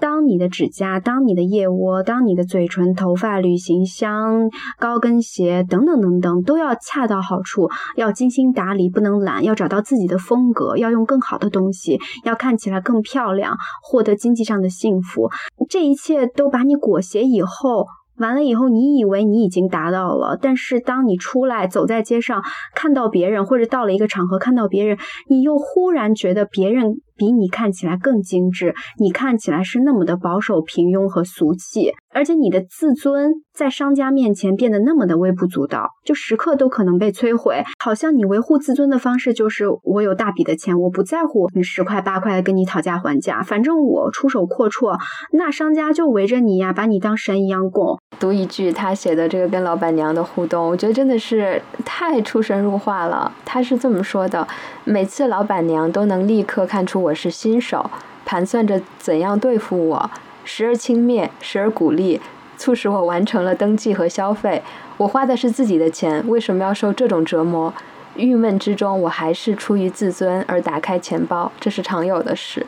[0.00, 4.48] 当你的指甲、当你的腋窝、当你的嘴唇、头发、旅行箱、
[4.78, 15.30] 高跟鞋等等等等，都要恰到好处，要精心打理，不能懒，要找到自己的风格，要用更好的东西，要看起来更漂亮，获得经济上的幸福。
[15.68, 17.86] 这一切都把你裹挟以后。
[18.18, 22.42] 完了以后，你以为你已经达到了，但是当你出来走在街上，
[22.74, 24.98] 看到别人，或者到了一个场合看到别人，
[25.28, 31.92] 你又忽然觉得别人比你看起来更精致，你看起来是那么的保守、平庸和俗气。
[32.14, 37.62] 而且你的自尊在商家面前变得那么的微不足道，就时刻都可能被摧毁。
[37.78, 44.98] 好像你维护自尊的方式就是我有大笔的钱，我不在乎你十块八块的跟你讨价还价，反正我出手阔绰，
[45.30, 47.98] 那商家就围着你呀，把你当神一样供。
[48.18, 53.32] 读一句他写的这个跟老板娘的互动，我觉得真的是太出神入化了。
[53.46, 54.46] 他是这么说的：
[54.84, 57.90] 每次老板娘都能立刻看出我是新手，
[58.24, 60.10] 盘算着怎样对付我。
[60.44, 62.20] 时而轻蔑，时而鼓励，
[62.56, 64.62] 促使我完成了登记和消费。
[64.96, 67.72] 我花的是自己的钱，为什么要受这种折磨？
[68.16, 72.66] 郁闷之中，我还是出于自尊而打开钱包，这是常有的事。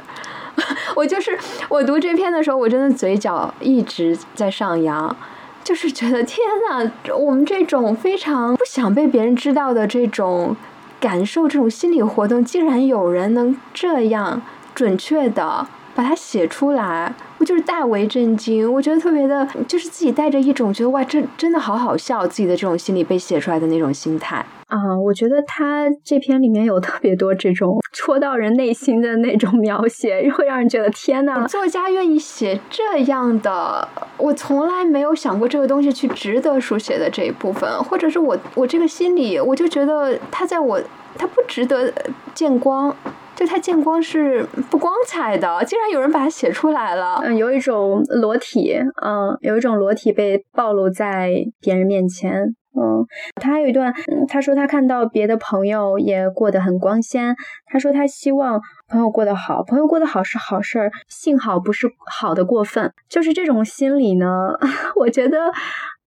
[0.96, 1.36] 我就是
[1.68, 5.14] 我读这篇的时候，我真的嘴角一直在上扬，
[5.62, 6.38] 就是觉得天
[6.70, 10.56] 呐，我们这种非常不想被别人知道的这种
[11.04, 14.40] 感受，这种心理活动，竟然有人能这样
[14.74, 17.14] 准确的把它写出来。
[17.38, 24.98] 我就是大为震惊，我觉得特别的，就是自己带着一种觉得哇，这真的好好笑，自己的这种心理被写出来的那种心态啊。
[24.98, 33.86] 我觉得他这篇里面有特别多这种戳到人内心的那种描写，会让人觉得天呐，作家愿意写这样的，
[34.16, 40.80] 我从来没有想过这个东西去值得书写的这一部分，或者是我我这个心理，我就觉得他在我
[41.18, 41.92] 他不值得
[42.32, 42.96] 见光。
[43.34, 47.20] 就他见光是不光彩的，竟然有人把它写出来了。
[47.22, 51.30] 嗯，有一种裸体，嗯，有一种裸体被暴露在
[51.60, 52.54] 别人面前。
[52.76, 53.06] 嗯，
[53.40, 53.94] 他还有一段，
[54.28, 57.34] 他说他看到别的朋友也过得很光鲜，
[57.66, 62.92] 他说他希望朋友过得好，朋友过得好是好事儿，幸好不是好的过分。
[63.08, 64.26] 就是这种心理呢，
[64.96, 65.52] 我觉得。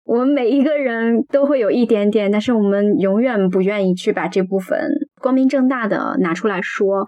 [0.04, 4.90] 我们每一个人都会有一点点，但是我们永远不愿意去把这部分
[5.22, 7.06] 光明正大的拿出来说。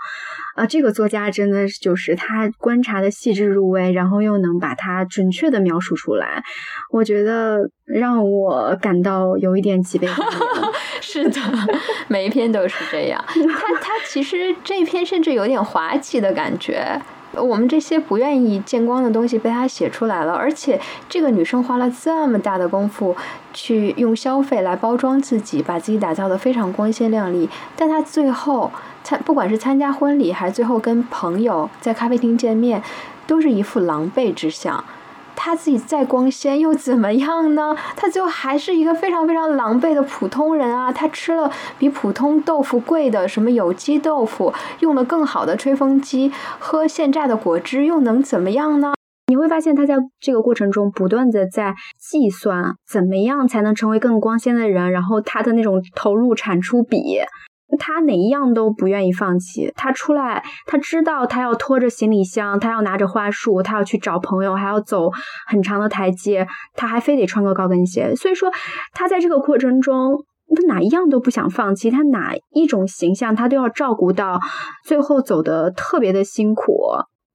[0.55, 6.43] 啊，这个作家真的就是他观察的细致入微，然后又能把它准确的描述出来，
[6.91, 10.07] 我觉得让我感到有一点脊背。
[11.01, 11.41] 是的，
[12.07, 13.23] 每一篇都是这样。
[13.27, 17.01] 他他其实这篇甚至有点滑稽的感觉。
[17.35, 20.79] 我们这些不愿意见光的东西被他写出来了，而且
[21.09, 23.15] 这个女生花了这么大的功夫
[23.53, 28.71] 去用消费来包装自己，把自己打造的非常光鲜亮丽，但她最后
[29.03, 32.81] 参不管是参加婚礼还是最后跟朋友在咖啡厅见面，
[33.25, 34.83] 都是一副狼狈之相。
[35.45, 37.75] 他自己再光鲜又怎么样呢？
[37.97, 40.89] 他最后还是一个非常非常狼狈的普通人啊！
[40.89, 48.93] 他吃了比普通豆腐贵的什么有机豆腐，用了更好的吹风机，喝现榨的果汁，又能怎么样呢？
[49.27, 57.19] 你会发现他在这个过程中不断的在计算怎么样才能成为更光鲜的人，然后他的那种投入产出比。
[57.79, 59.71] 他哪一样都不愿意放弃。
[59.75, 65.09] 他出来，他知道他要拖着行李箱，他要拿着花束，他要去找朋友，还要走
[65.47, 68.15] 很长的台阶，他还非得穿个高跟鞋。
[68.15, 68.51] 所以说，
[68.93, 70.23] 他在这个过程中，
[70.55, 74.39] 他哪一样都不想放弃，他哪一种形象他都要照顾到，
[74.85, 76.73] 最后走的特别的辛苦，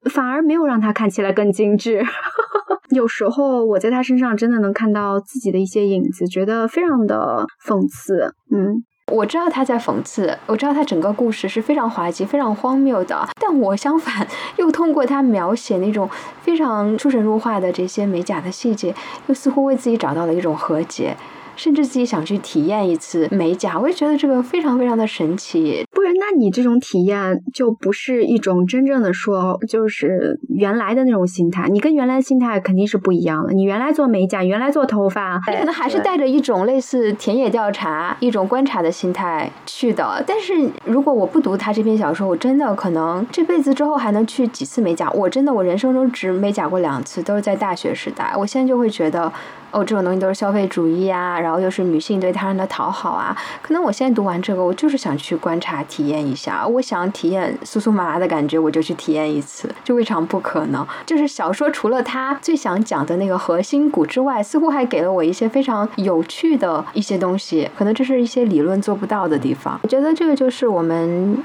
[0.09, 2.03] 反而没有让他看起来更精致。
[2.89, 8.33] 有时候我在他身上真的能看到自己的一些影子，觉得非常的讽刺。
[8.51, 8.83] 嗯。
[9.11, 13.27] 我知道他在讽刺，我知道他整个故事是非常滑稽、非常荒谬的。
[13.41, 16.09] 但我相反，又通过他描写那种
[16.41, 18.93] 非常出神入化的这些美甲的细节，
[19.27, 21.15] 又似乎为自己找到了一种和解，
[21.55, 23.77] 甚至自己想去体验一次美甲。
[23.79, 25.85] 我也觉得这个非常非常的神奇。
[25.99, 31.67] 不是，那你这种体验就不是一种真正的说，就是原来的那种心态。
[31.67, 33.51] 你跟原来的心态肯定是不一样的。
[33.51, 40.23] 你原来做美甲，原来做头发，你可能还是带着一种类似田野调查、一种观察的心态去的。
[40.25, 40.53] 但是
[40.85, 45.11] 如果我不读他这篇小说，我真的可能这辈子之后还能去几次美甲？
[45.11, 48.33] 我真的我人生中只美甲过两次，都是在大学时代。
[48.37, 49.29] 我现在就会觉得。
[49.71, 53.35] 哦，这种东西都是消费主义啊，然后又是女性对他人的讨好啊。
[53.61, 56.65] 可能我现在读完这个，我就是想去观察、体验一下。
[56.65, 60.85] 我想体验酥酥麻麻的感觉，我就去体验一次，就未尝不可能。
[61.05, 67.69] 就是小说除了他最想讲的那个核心骨之外，似乎还给了我一些非常有趣的一些东西。
[67.77, 69.79] 可能这是一些理论做不到的地方。
[69.83, 71.37] 我觉得这个就是我们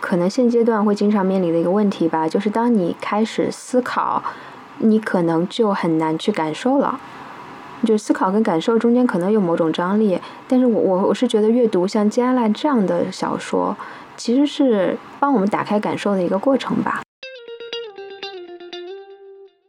[0.00, 4.22] 可能现阶段会经常面临的一个问题吧，就是当你开始思考，
[4.78, 6.98] 你可能就很难去感受了。
[7.86, 13.76] 就思考跟感受中间可能有某种张力，但是我我我是觉得阅读像《加拉》这样的小说，
[14.16, 17.02] 其实是帮我们打开感受的一个过程吧。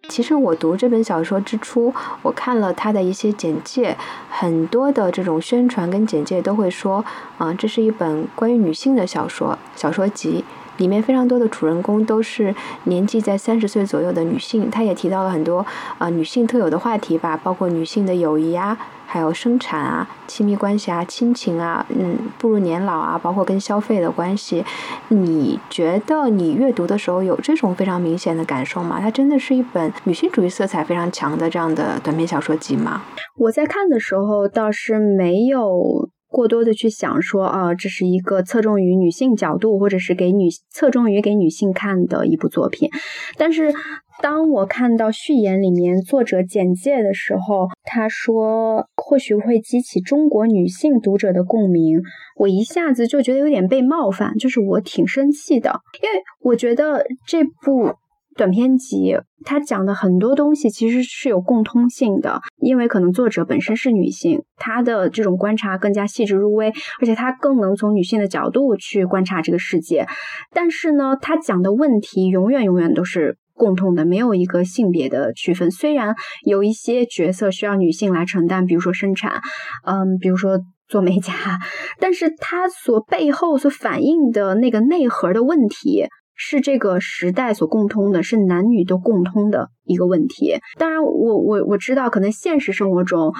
[0.09, 1.93] 其实我读这本小说之初，
[2.23, 3.95] 我看了它的一些简介，
[4.29, 7.05] 很多的这种宣传跟简介都会说，
[7.37, 10.43] 啊，这是一本关于女性的小说小说集。
[10.79, 12.53] 里面非常多的主人公都是
[12.85, 15.65] 年纪在三十岁左右的女性，她也提到了很多
[15.99, 24.65] 啊女性特有的话题吧，包括女性的友谊啊，还有生产啊、亲密关系啊、亲情啊，嗯，步入年老啊，包括跟消费的关系。
[25.09, 28.99] 你觉得你阅读的时候有这种非常明显的感受吗？
[28.99, 33.03] 它真的是一本女性主义色彩非常强的这样的短篇小说集吗？
[33.37, 36.09] 我在看的时候倒是没有。
[36.29, 42.89] 过多的去想说啊，这是一个侧重于女性角度，或者是给女侧重于给女性看的一部作品。
[43.35, 43.73] 但是
[44.21, 52.01] 当我看到序言里面作者简介的时候，他说或许会激起中国女性读者的共鸣，
[52.37, 57.95] 我一下子就觉得有点被冒犯，就是我挺生气的，因为我觉得这部。
[58.39, 66.71] 短篇集，它讲的很多东西其实是有共通性的，因为可能作者本身是女性，她的这种观察更加细致入微，
[67.01, 70.07] 而且她更能从女性的角度去观察这个世界。
[70.53, 75.69] 但是呢，她讲的问题永远永远都是共通的，没有一个性别的区分。
[75.69, 76.15] 虽然
[76.45, 79.41] 有一些角色需要女性来承担，比如说生产，
[79.85, 81.33] 嗯，比如说做美甲，
[81.99, 86.07] 但是它所背后所反映的那个内核的问题。
[86.41, 90.55] 是这个时代所共通的，是男女都共通的一个问题。
[90.77, 93.33] 当然，我我我知道，可能现实生活中，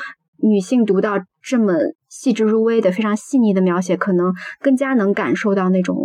[0.44, 1.76] 女性读到这么
[2.10, 5.96] 细致入微的、非常细腻的描写，可能更加能感受到那种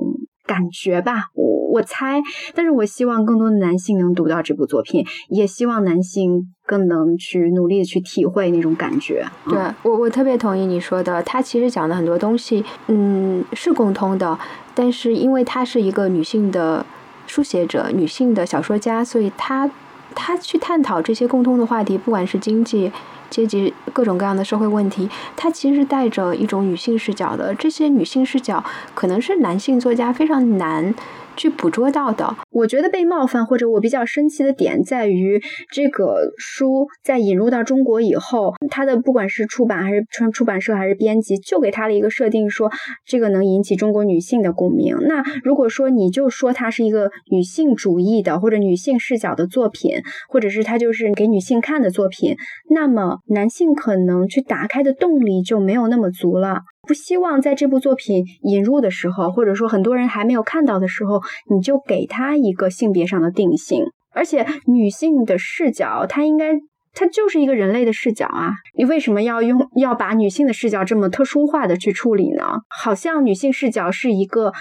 [0.47, 1.31] 感觉吧。
[1.35, 2.23] 我我猜，
[2.55, 9.27] 但是我希望更多的男性能读到这部作品，也希望男性更能去努力的去体会那种感觉。
[9.49, 14.39] 对我，我特别同意你说的，他其实讲的很多东西，嗯，是共通的。
[14.77, 16.85] 但是，因为她是一个女性的
[17.29, 19.71] 书写者、女性的小说家，所以她
[20.15, 22.91] 她去探讨这些共通的话题，不管是经济、
[23.35, 27.53] 阶级各种各样的社会问题，它其实是带着一种女性视角的。
[27.53, 28.63] 这些女性视角
[28.95, 30.95] 可能是男性作家非常难。
[31.37, 42.71] 去捕捉到的，我觉得被冒犯或者我比较生气的点在于，这个书在引入到中国以后，它的不管是出版还是出出版社还是编辑，就给它了一个设定，说
[43.05, 44.97] 这个能引起中国女性的共鸣。
[45.03, 52.37] 那如果说你就说它是一个女性主义的或者女性视角的作品，或者是它就是给女性看的作品，
[52.71, 56.61] 那么男性可能去打开的动力就没有那么足了。
[56.87, 61.21] 不希望在这部作品引入的时候，或者说很多人还没有看到的时候，
[61.51, 63.85] 你就给他一个性别上的定性。
[64.13, 66.53] 而且女性的视角，它应该，
[66.93, 68.53] 它就是一个人类的视角啊！
[68.79, 72.45] 你为什么要用要把女性的视角这么特殊化的去处理呢？
[72.69, 74.53] 好像女性视角是一个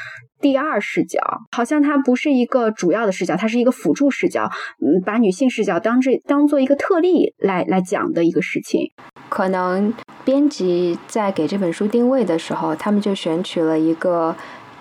[0.41, 1.19] 第二视角，
[1.51, 4.49] 好像它不是一个主要的视角，它是一个辅助视角。
[4.81, 8.87] 嗯，把女性视角当这当做一个特例来来讲的一个事情，
[9.33, 9.91] 可能。
[10.25, 14.33] 编辑在给这本书定位的时候，他们就选取了一个。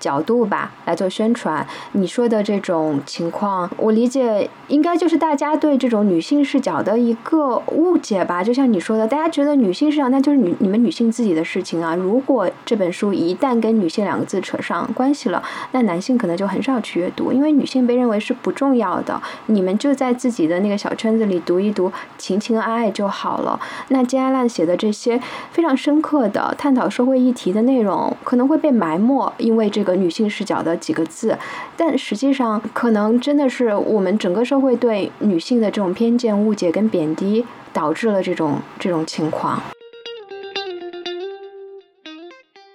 [0.03, 8.42] 角度吧来做宣传，你说的这种情况，我理解应该就是大家对这种女性视角的一个误解吧。
[8.42, 11.94] 就像你说的，大家觉得女性视角那就是女你们女性自己的事情啊。
[11.94, 15.40] 如果这本书一旦跟女性两个字扯上关系了，
[15.70, 19.22] 那男性可能就很少去阅读，因为女性被认为是不重要的。
[19.46, 23.61] 你们就在自己的那个小圈子里读一读，情情爱爱就好了。
[23.90, 25.20] 那金阿烂写的这些
[25.53, 29.91] 非常深刻的探讨社会议题的内容，可能会被埋没，因为这个。
[29.97, 31.36] 女性视角的几个字，
[31.76, 39.62] 但实际上可能真的是我们整个社会对女性的这种偏见、误解跟贬低，导致了这种这种情况。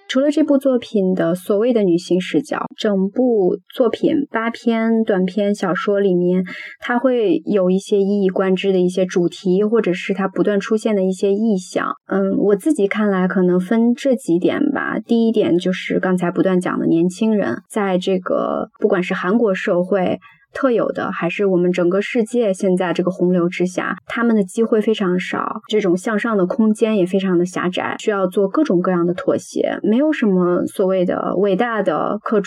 [0.08, 6.42] 除了这部作品的所谓的女性视角，整部作品八篇短篇小说里面，
[6.80, 11.92] 它会有一些一以贯之的一些主题，或者是它不断出现的一些意象。
[12.06, 14.98] 嗯，我自己看来可能分这几点吧。
[14.98, 20.18] 第一点就是刚才不断讲的年轻人，在这个不管是韩国社会。
[20.52, 32.40] 特有的，还是我们整个世界现在这个洪流之下，他们的机会非常少，这种向上的空间也非常的狭窄，需要做各种各样的妥协，没有什么所谓的伟大的可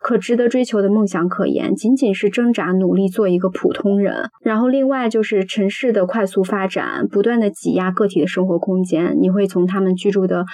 [0.00, 4.30] 可值得追求的梦想可言，仅仅是挣扎努力做一个普通人。
[4.42, 10.44] 然后另外就是城市的快速发展，不断的挤压个体的生活空间，你会从他们居住的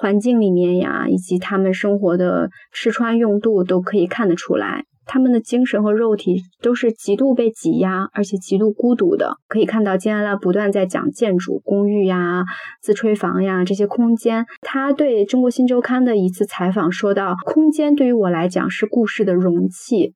[0.00, 4.84] 环境里面呀，以及他们生活的吃穿用度都可以看得出来。
[5.06, 9.36] 他们的精神和肉体都是极度被挤压，而且极度孤独的。
[9.48, 12.44] 可以看到金安拉不断在讲建筑、公寓呀、
[12.82, 14.44] 自吹房呀这些空间。
[14.60, 20.14] 他对中国新周刊的一次采访说到：“空间对于我来讲是故事的容器。”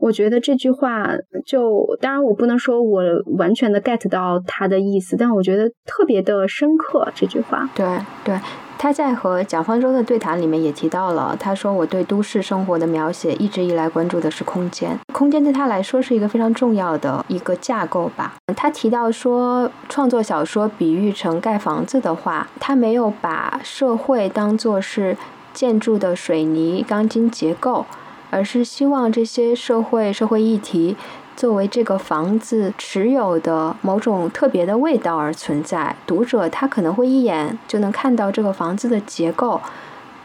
[0.00, 1.14] 我觉得这句话
[1.46, 3.02] 就，当然我不能说我
[3.38, 7.08] 完全的 get 到他的意思，但我觉得特别的深刻。
[7.14, 7.86] 这句话，对
[8.24, 8.34] 对。
[8.82, 25.16] 他在和蒋方舟的对谈里面也提到了，他说：“我对都市生活的描写一直以来关注的是空间，空间对他来说是一个非常重要的一个架构吧。”他提到说，创作小说比喻成盖房子的话，他没有把社会当作是
[25.54, 27.86] 建筑的水泥钢筋结构，
[28.30, 30.96] 而是希望这些社会社会议题。
[31.36, 39.60] 作为这个房子持有的某种特别的味道而存在，读者他可能会一眼就能看到这个房子的结构，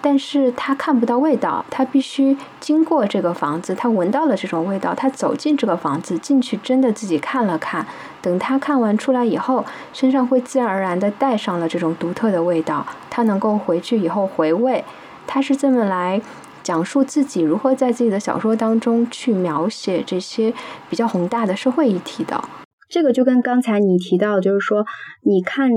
[0.02, 7.88] 但是他看不到味道，他必须经过这个房子，他闻到了这种味道，他走进这个房子，进去真的自己看了看，
[8.22, 14.84] 等他看完出来以后，身上会自然而然的带上了这种独特的味道，他能够回去以后回味，
[15.26, 16.22] 他是这么来。
[16.68, 20.54] 讲述自己如何在自己的小说当中去描写这些
[20.90, 22.44] 比较宏大的社会议题的，
[22.90, 24.86] 这个就跟刚才你提到，就是说
[25.24, 25.72] 你看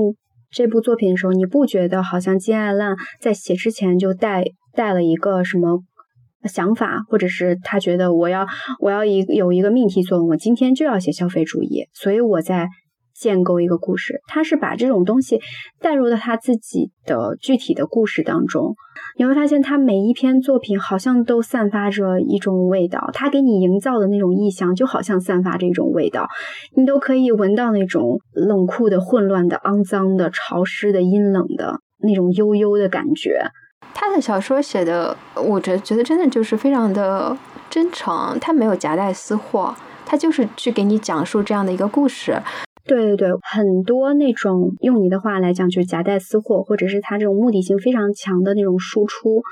[0.51, 5.79] 这部作品的时候，你不觉得好像金爱烂在写之前就带带了一个什么
[6.43, 8.45] 想法，或者是他觉得我要
[8.81, 12.67] 我要一有一个命题作文，我今天就要写消费主义，所以我在。
[13.21, 15.39] 建构一个故事，他是把这种东西
[15.79, 18.73] 带入到他自己的具体的故事当中。
[19.15, 26.27] 你会发现，他每一篇作品好像都散发着一种味道，他给你营造的那种意象，就好像散发着一种味道，
[26.75, 33.51] 你都可以闻到那种冷酷的、混乱的、肮脏的、潮湿的、阴冷的那种悠悠的感觉。
[33.93, 37.37] 他的小说写的，我觉觉得真的就是非常的
[37.69, 42.41] 真诚，他没有夹带私货，他就是去给你讲述这样的一个故事。
[42.85, 49.43] 对对对，很多那种用你的话来讲，就是夹带私货，或者是他这种目的性非常强的那种输出，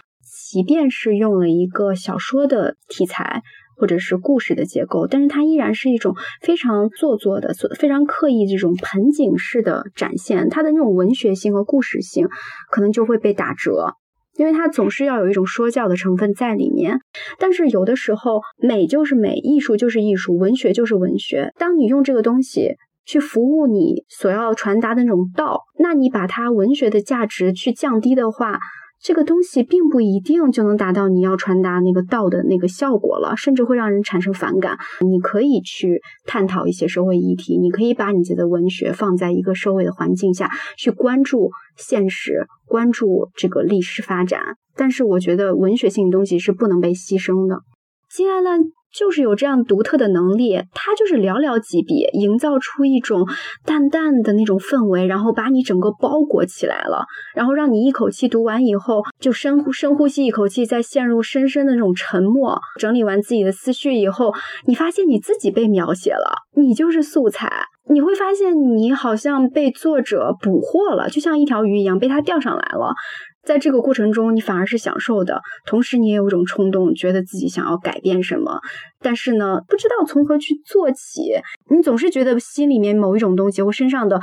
[0.50, 3.44] 即便是用了一个小说的题材
[3.78, 12.28] 或者是故事的结构，但是它依然是一种非常做作的、非常刻意这种盆景式的展现，它的那种文学性和故事性
[12.72, 13.94] 可能就会被打折，
[14.38, 17.00] 因为它总是要有一种说教的成分在里面。
[17.38, 21.54] 但是有的时候，美就是美，艺术就是艺术，文学就是文学。
[21.58, 22.76] 当你用这个东西。
[23.10, 28.60] 去服务你所要传达的那种道，那你把它文学的价值去降低的话，
[29.02, 34.78] 这个东西并不一定就能达到你要传达那个道的那个效果了，甚至会让人产生反感。
[35.02, 40.48] 你可以去探讨一些社会议题，你可以把你自己的文学放在一个社会的环境下
[40.78, 44.40] 去关注现实，关注这个历史发展。
[44.76, 47.64] 但是我觉得文学性的东西是不能被牺牲的。
[48.10, 48.60] 金爱烂。
[48.92, 53.24] 就是有这样独特的能力，他就是寥寥几笔，营造出一种
[53.64, 57.06] 淡淡的那种氛围，然后把你整个包裹起来了，
[57.36, 62.60] 然后让你一口气读完以后，就深呼深呼吸一口气，再陷入深深的那种沉默。
[62.80, 64.34] 整理完自己的思绪以后，
[64.66, 67.48] 你发现你自己被描写了，你就是素材。
[67.92, 72.94] 你会发现你好像被作者捕获了，就像一条鱼一样被他钓上来了。
[73.44, 78.60] 在这个过程中，你反而是享受的，同时你也有一种冲动，觉得自己想要改变什么，
[79.02, 81.34] 但是呢，不知道从何去做起。
[81.70, 84.22] 你总是觉得心里面某一种东西或身上的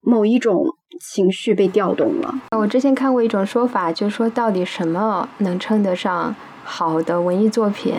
[0.00, 0.66] 某一种
[1.00, 2.34] 情绪被调动了。
[2.56, 6.34] 我之前看过一种说法，就是说到底什么能称得上
[6.64, 7.94] 好的文艺作品？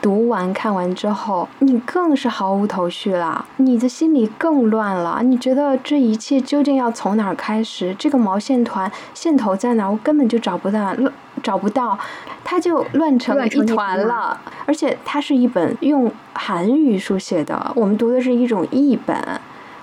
[0.00, 5.20] 读完看完之后，你更是毫无头绪了，你的心里更乱了。
[5.22, 7.94] 你觉得这一切究竟要从哪儿开始？
[7.98, 9.88] 这个毛线团线头在哪？
[9.88, 10.94] 我根本就找不到，
[11.42, 11.98] 找不到，
[12.44, 14.38] 它就乱成一团了。
[14.66, 19.16] 而且它是一本用韩语书写的，我们读的是一种译本，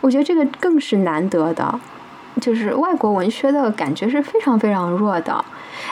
[0.02, 1.80] 我觉得这个更是难得的。
[2.42, 5.44] 就是外国文学的感觉是非常非常弱的。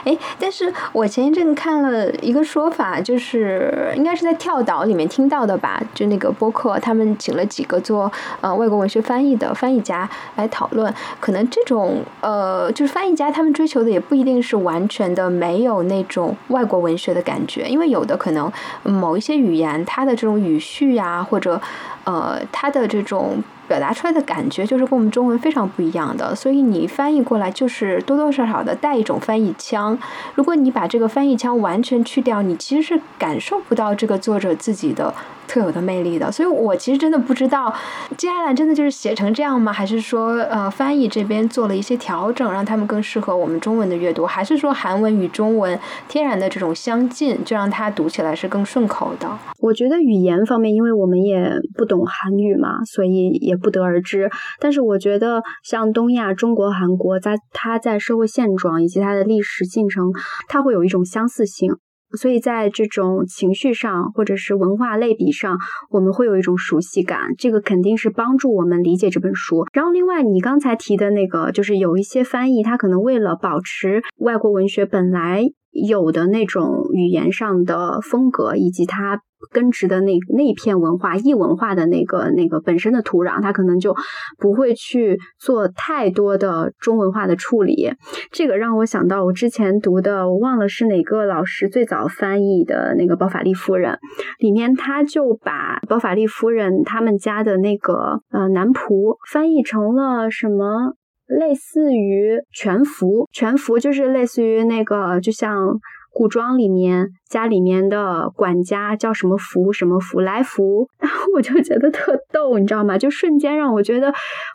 [0.06, 5.82] 哎，但是我前一阵看了一个说法，就是应该是在跳岛里面听到的吧？
[5.94, 18.52] 就那个播客，他们请了几个做呃外国文学翻译的翻译家来讨论，可能这种呃就是翻译家他们追求的也不一定是完全的没有那种外国文学的感觉，因为有的可能
[18.84, 21.62] 某一些语言它的这种语序呀，或者
[22.06, 23.42] 呃它的这种。
[23.74, 29.98] 表达出来的感觉就是跟我们中文非常不一样的，所以你翻译过来就是多多少少的带一种翻译腔。
[30.36, 35.12] 如果你把这个翻译腔完全去掉，你其实是感受不到这个作者自己的。
[35.48, 37.74] 特有的魅力的，所以我其实真的不知道，
[38.18, 39.72] 接下来真的就是写成这样吗？
[39.72, 44.26] 还是说，呃，翻译这边做了一些调整，让他们更适合我们中文的阅读？
[44.26, 49.30] 还是说，韩文与中文天然的这种相近，就让它读起来是更顺口的？
[49.60, 54.30] 我觉得语言方面，因为我们也不懂韩语嘛，所以也不得而知。
[54.60, 60.12] 但是我觉得，像东亚、中国、韩国，在它在社会现状以及它的历史进程，
[60.48, 61.76] 它会有一种相似性。
[62.18, 65.58] 所以在这种情绪上，或者是文化类比上，
[65.90, 69.66] 我们会有一种熟悉感，这个肯定是帮助我们理解这本书。
[69.74, 75.46] 然后，另外你刚才提的那个，就是有一些翻译，他可能为了保持外国文学本来。
[75.74, 79.20] 有的那种语言上的风格，以及它
[79.52, 83.94] 根植的那那片文化、异文化的那个那个本身的土壤，它可能就
[84.38, 87.92] 不会去做太多的中文化的处理。
[88.32, 93.92] 这个让我想到我之前读的，我忘了是哪个老师最早翻译的那个《包法利夫人》，
[94.40, 100.94] 里面他就把包法利夫人他们家的那个呃男仆翻译成了什么？
[101.40, 105.80] 类似于全服，全服就是类似于那个，就像
[106.12, 112.98] 古装里面家里面的管家叫什么福什么福来福，然 后我就觉得特逗，你知道吗？
[112.98, 114.14] 就瞬间让我觉得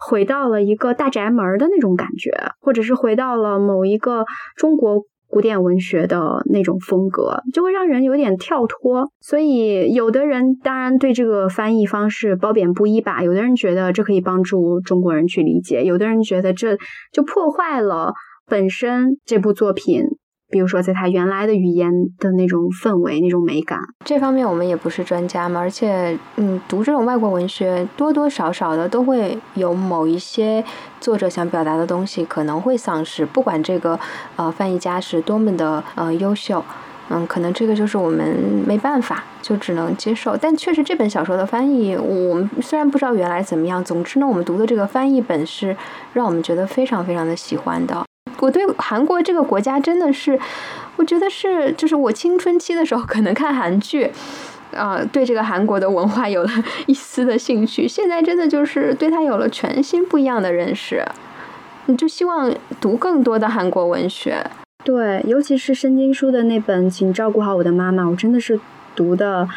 [0.08, 4.24] 回到了一个大宅门的那种感觉，或者是回到了某一个
[4.56, 5.02] 中国。
[5.38, 9.08] 古典文学的那种风格，就会让人有点跳脱。
[9.20, 13.22] 所以，有的人当然对这个翻译方式褒贬不一吧。
[13.22, 16.76] 有的人觉得这可以帮助中国人去理解，有的人觉得这
[17.12, 18.14] 就破坏了
[18.48, 20.02] 本身这部作品。
[20.50, 25.60] 比如说，在他原来的语言的那种氛围、那种美感，这方面我们也不是专家嘛。
[25.60, 30.64] 而且，嗯，读这种外国文学，多多少少的都会有某一些
[31.00, 33.26] 作者想表达的东西可能会丧失。
[33.26, 33.98] 不管这个
[34.36, 36.64] 呃翻译家是多么的呃优秀，
[37.10, 40.34] 嗯，可能这个就是我们没办法，就只能接受。
[40.34, 45.76] 但确实，这本小说的翻译，我们虽然不知道原来怎么样，总之呢，我们读的这个翻译本是
[46.14, 48.02] 让我们觉得非常非常的喜欢的。
[48.40, 50.38] 我对韩国这个国家真的是，
[50.96, 54.10] 我觉得是，就是我青春期的时候 可能看韩剧，
[54.76, 56.50] 啊，对这个韩国的文化有了
[56.86, 57.88] 一丝的兴趣。
[57.88, 61.04] 现在真的就是对他有了全新不一样的认识，
[61.86, 64.44] 你就希望读更多的韩国文学。
[64.84, 68.58] 对，尤其是申京书的那本《请照顾好我的妈妈》，我真的是
[68.94, 69.48] 读的。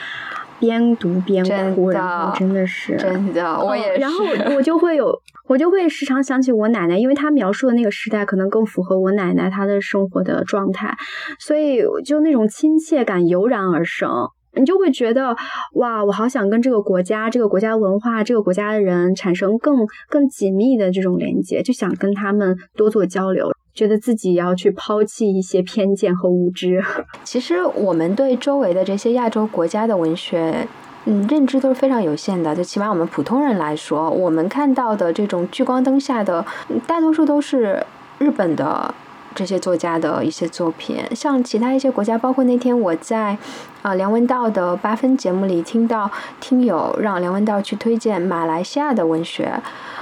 [0.62, 1.44] 边读边
[1.76, 4.00] 哭，然后真的是真的，我也是。
[4.00, 4.24] 然后
[4.56, 5.14] 我就会有，
[5.48, 10.96] 我就会时常想起我奶奶，因为她描述的那个时代可能更符合我奶奶她的生活的状态，
[11.40, 14.10] 所以就那种亲切感油然而生。
[14.54, 15.36] 你就会觉得
[15.76, 23.50] 哇，我好想跟这个国家、这个国家文化、这个国家的人产生更更紧密的这种连接，就想跟他们多做交流。
[23.82, 26.84] 觉得自己要去抛弃一些偏见和无知。
[27.26, 30.68] 其实我们对周围的这些亚洲国家的文学，
[31.06, 32.56] 嗯，认知都是非常有限的。
[32.56, 36.46] 就起码我们普通人来说，我们看到的这种聚光灯下的，
[36.86, 37.84] 大多数都是
[38.20, 38.94] 日本的
[39.34, 41.04] 这些作家的一些作品。
[41.16, 43.36] 像其他一些国家，包括那天我在
[43.82, 49.52] 啊梁文道的八分节目里听到听友让梁文道去推荐马来西亚的文学。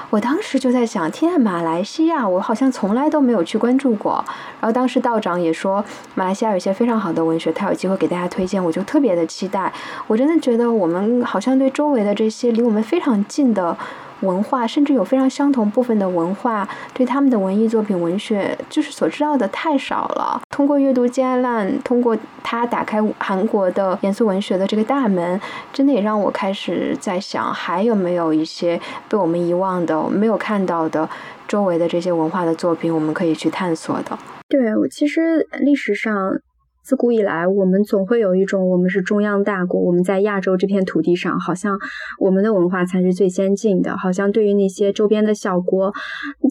[0.09, 4.23] 我当时就在想，天啊，马来西亚，我好像从来都没有去关注过。
[4.59, 5.85] 然后当时道长也说，
[6.15, 9.71] 马来西亚有一些非常好的文学，他有机会给大家推荐，我就特别的期待。
[10.07, 13.77] 我真的觉得我们好像对周围的这些离我们非常近的。
[14.21, 20.41] 文化甚至有非常相同部分的文化，对他们的文艺作品、文学，就是所知道的太少了。
[20.49, 25.39] 通过阅读金爱烂，通过他打开韩国的严肃文学的这个大门，
[25.71, 31.09] 真的也让我开始在想，还有没有一些被我们遗忘的、没有看到的
[31.47, 34.17] 周围的这些文化的作品，我们可以去探索的。
[34.47, 36.41] 对，我其实历史上。
[36.89, 41.77] 自古以来，我们总会有一种我们是中央大国，我们在亚洲这片土地上，好像
[42.17, 45.93] 我们的文化才是最先进的，好像对于那些周边的小国，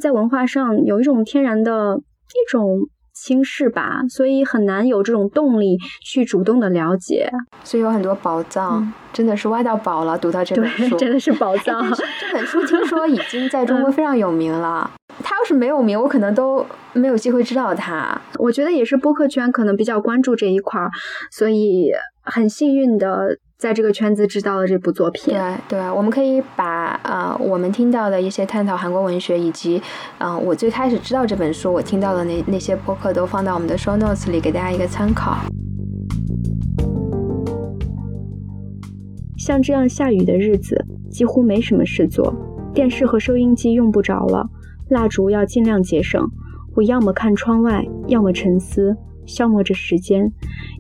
[0.01, 2.79] 在文化上有一种天然的一种
[3.21, 7.31] 轻视吧，所以很难有这种动力去主动的了解。
[7.65, 10.17] 所以有很多宝藏，真的是挖到宝了。
[10.17, 11.91] 读到这本书，真的是宝藏。
[11.91, 14.91] 这本书听说已经在中国非常有名了。
[15.23, 18.21] 他要是没有名，我可能都没有机会知道他。
[18.39, 20.89] 我觉得也是播客圈可能比较关注这一块儿，
[21.31, 21.91] 所以
[22.23, 25.35] 很幸运的在这个圈子知道了这部作品。
[25.35, 29.83] 对对，我们可以把呃我们听到的一些探讨韩国文学，以及
[30.19, 35.39] 嗯我最开始知道这本书，我听到的那那些播客都放到我们的 show notes 里，给大家一个参考。
[39.37, 42.33] 像这样下雨的日子，几乎没什么事做，
[42.73, 44.49] 电视和收音机用不着了。
[44.89, 46.31] 蜡烛要尽量节省，
[46.77, 48.97] 我要么看窗外，要么沉思，
[49.29, 50.33] 消磨着时间。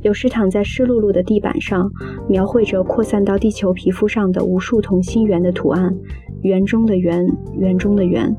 [0.02, 1.88] 有时躺在湿漉漉的地板上，
[2.28, 5.94] 描绘着扩散到地球皮肤上的无数同心圆的图案，
[6.42, 7.24] 圆中的圆，
[7.56, 8.34] 圆中的圆。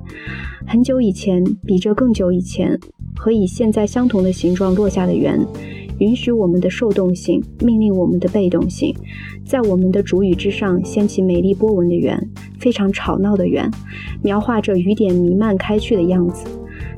[0.67, 2.77] 很久以前，比这更久以前，
[3.15, 5.39] 和以现在相同的形状落下的圆。
[5.99, 8.95] 允许我们的受动性，命令我们的被动性，
[9.43, 12.17] 在我们的主语之上掀起美丽波纹的圆，
[12.57, 13.69] 非常吵闹的圆，
[14.23, 16.47] 描画着雨点弥漫开去的样子。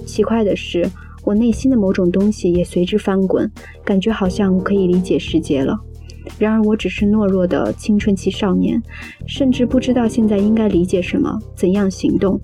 [0.06, 0.88] 奇怪的是，
[1.32, 3.50] 我内心的某种东西也随之翻滚，
[3.86, 5.80] 感觉好像可以理解世界了。
[6.38, 8.84] 然而，我只是懦弱的青春期少年，
[9.26, 12.38] 甚至不知道现在应该理解什么，怎样行动。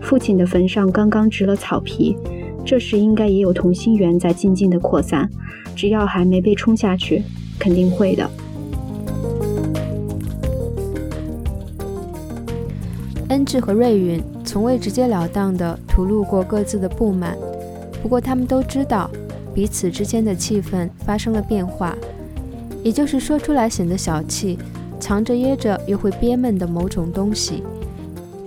[0.00, 2.16] 父亲的坟上刚刚植了草皮。
[2.64, 5.28] 这时应该也有同心圆在静静的扩散，
[5.76, 7.22] 只要还没被冲下去，
[7.58, 8.30] 肯定会的。
[13.28, 17.36] 恩智和瑞允从未直截了当的吐露过各自的不满，
[18.02, 19.10] 不过他们都知道
[19.54, 21.96] 彼此之间的气氛发生了变化，
[22.82, 24.58] 也就是说出来显得小气，
[24.98, 27.62] 藏着掖着又会憋闷的某种东西。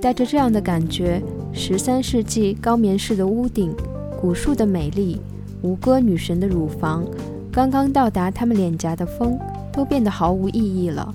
[0.02, 1.22] 带着这样的感觉，
[1.54, 3.74] 十三世纪高棉式的屋顶。
[4.20, 5.20] 古树的美丽，
[5.62, 7.06] 吴歌女神的乳房，
[7.52, 9.38] 刚刚到达他们脸颊的风，
[9.72, 11.14] 都变得毫无意义了。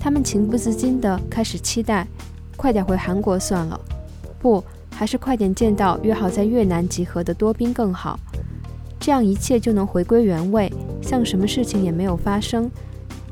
[0.00, 2.04] 他们情不自禁地开始期待，
[2.56, 3.80] 快点回韩国算了，
[4.40, 4.62] 不，
[5.02, 8.16] 还是快点见到约好在越南集合的多宾更好。
[9.00, 10.72] 这样一切就能回归原位，
[11.02, 12.70] 像什么事情也没有发生，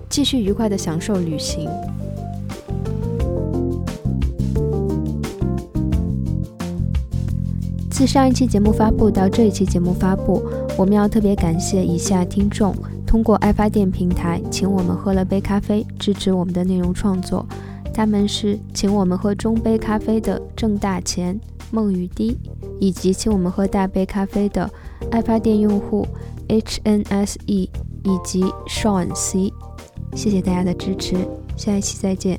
[0.08, 1.70] 继续愉快的享受旅行。
[7.88, 10.42] 自上一期节目发布到这一期节目发布，
[10.76, 12.74] 我们要特别感谢以下听众
[13.06, 17.46] 通过爱发电平台请我们喝了杯咖啡，支持我们的内容创作。
[17.92, 21.38] 他们是请我们喝中杯咖啡的郑大钱、
[21.70, 22.36] 梦雨滴，
[22.78, 24.70] 以及请我们喝大杯咖啡的
[25.10, 26.06] 爱发电用户
[26.48, 29.52] HNSE 以及 Sean C。
[30.14, 31.16] 谢谢大家的支持，
[31.56, 32.38] 下一期再见。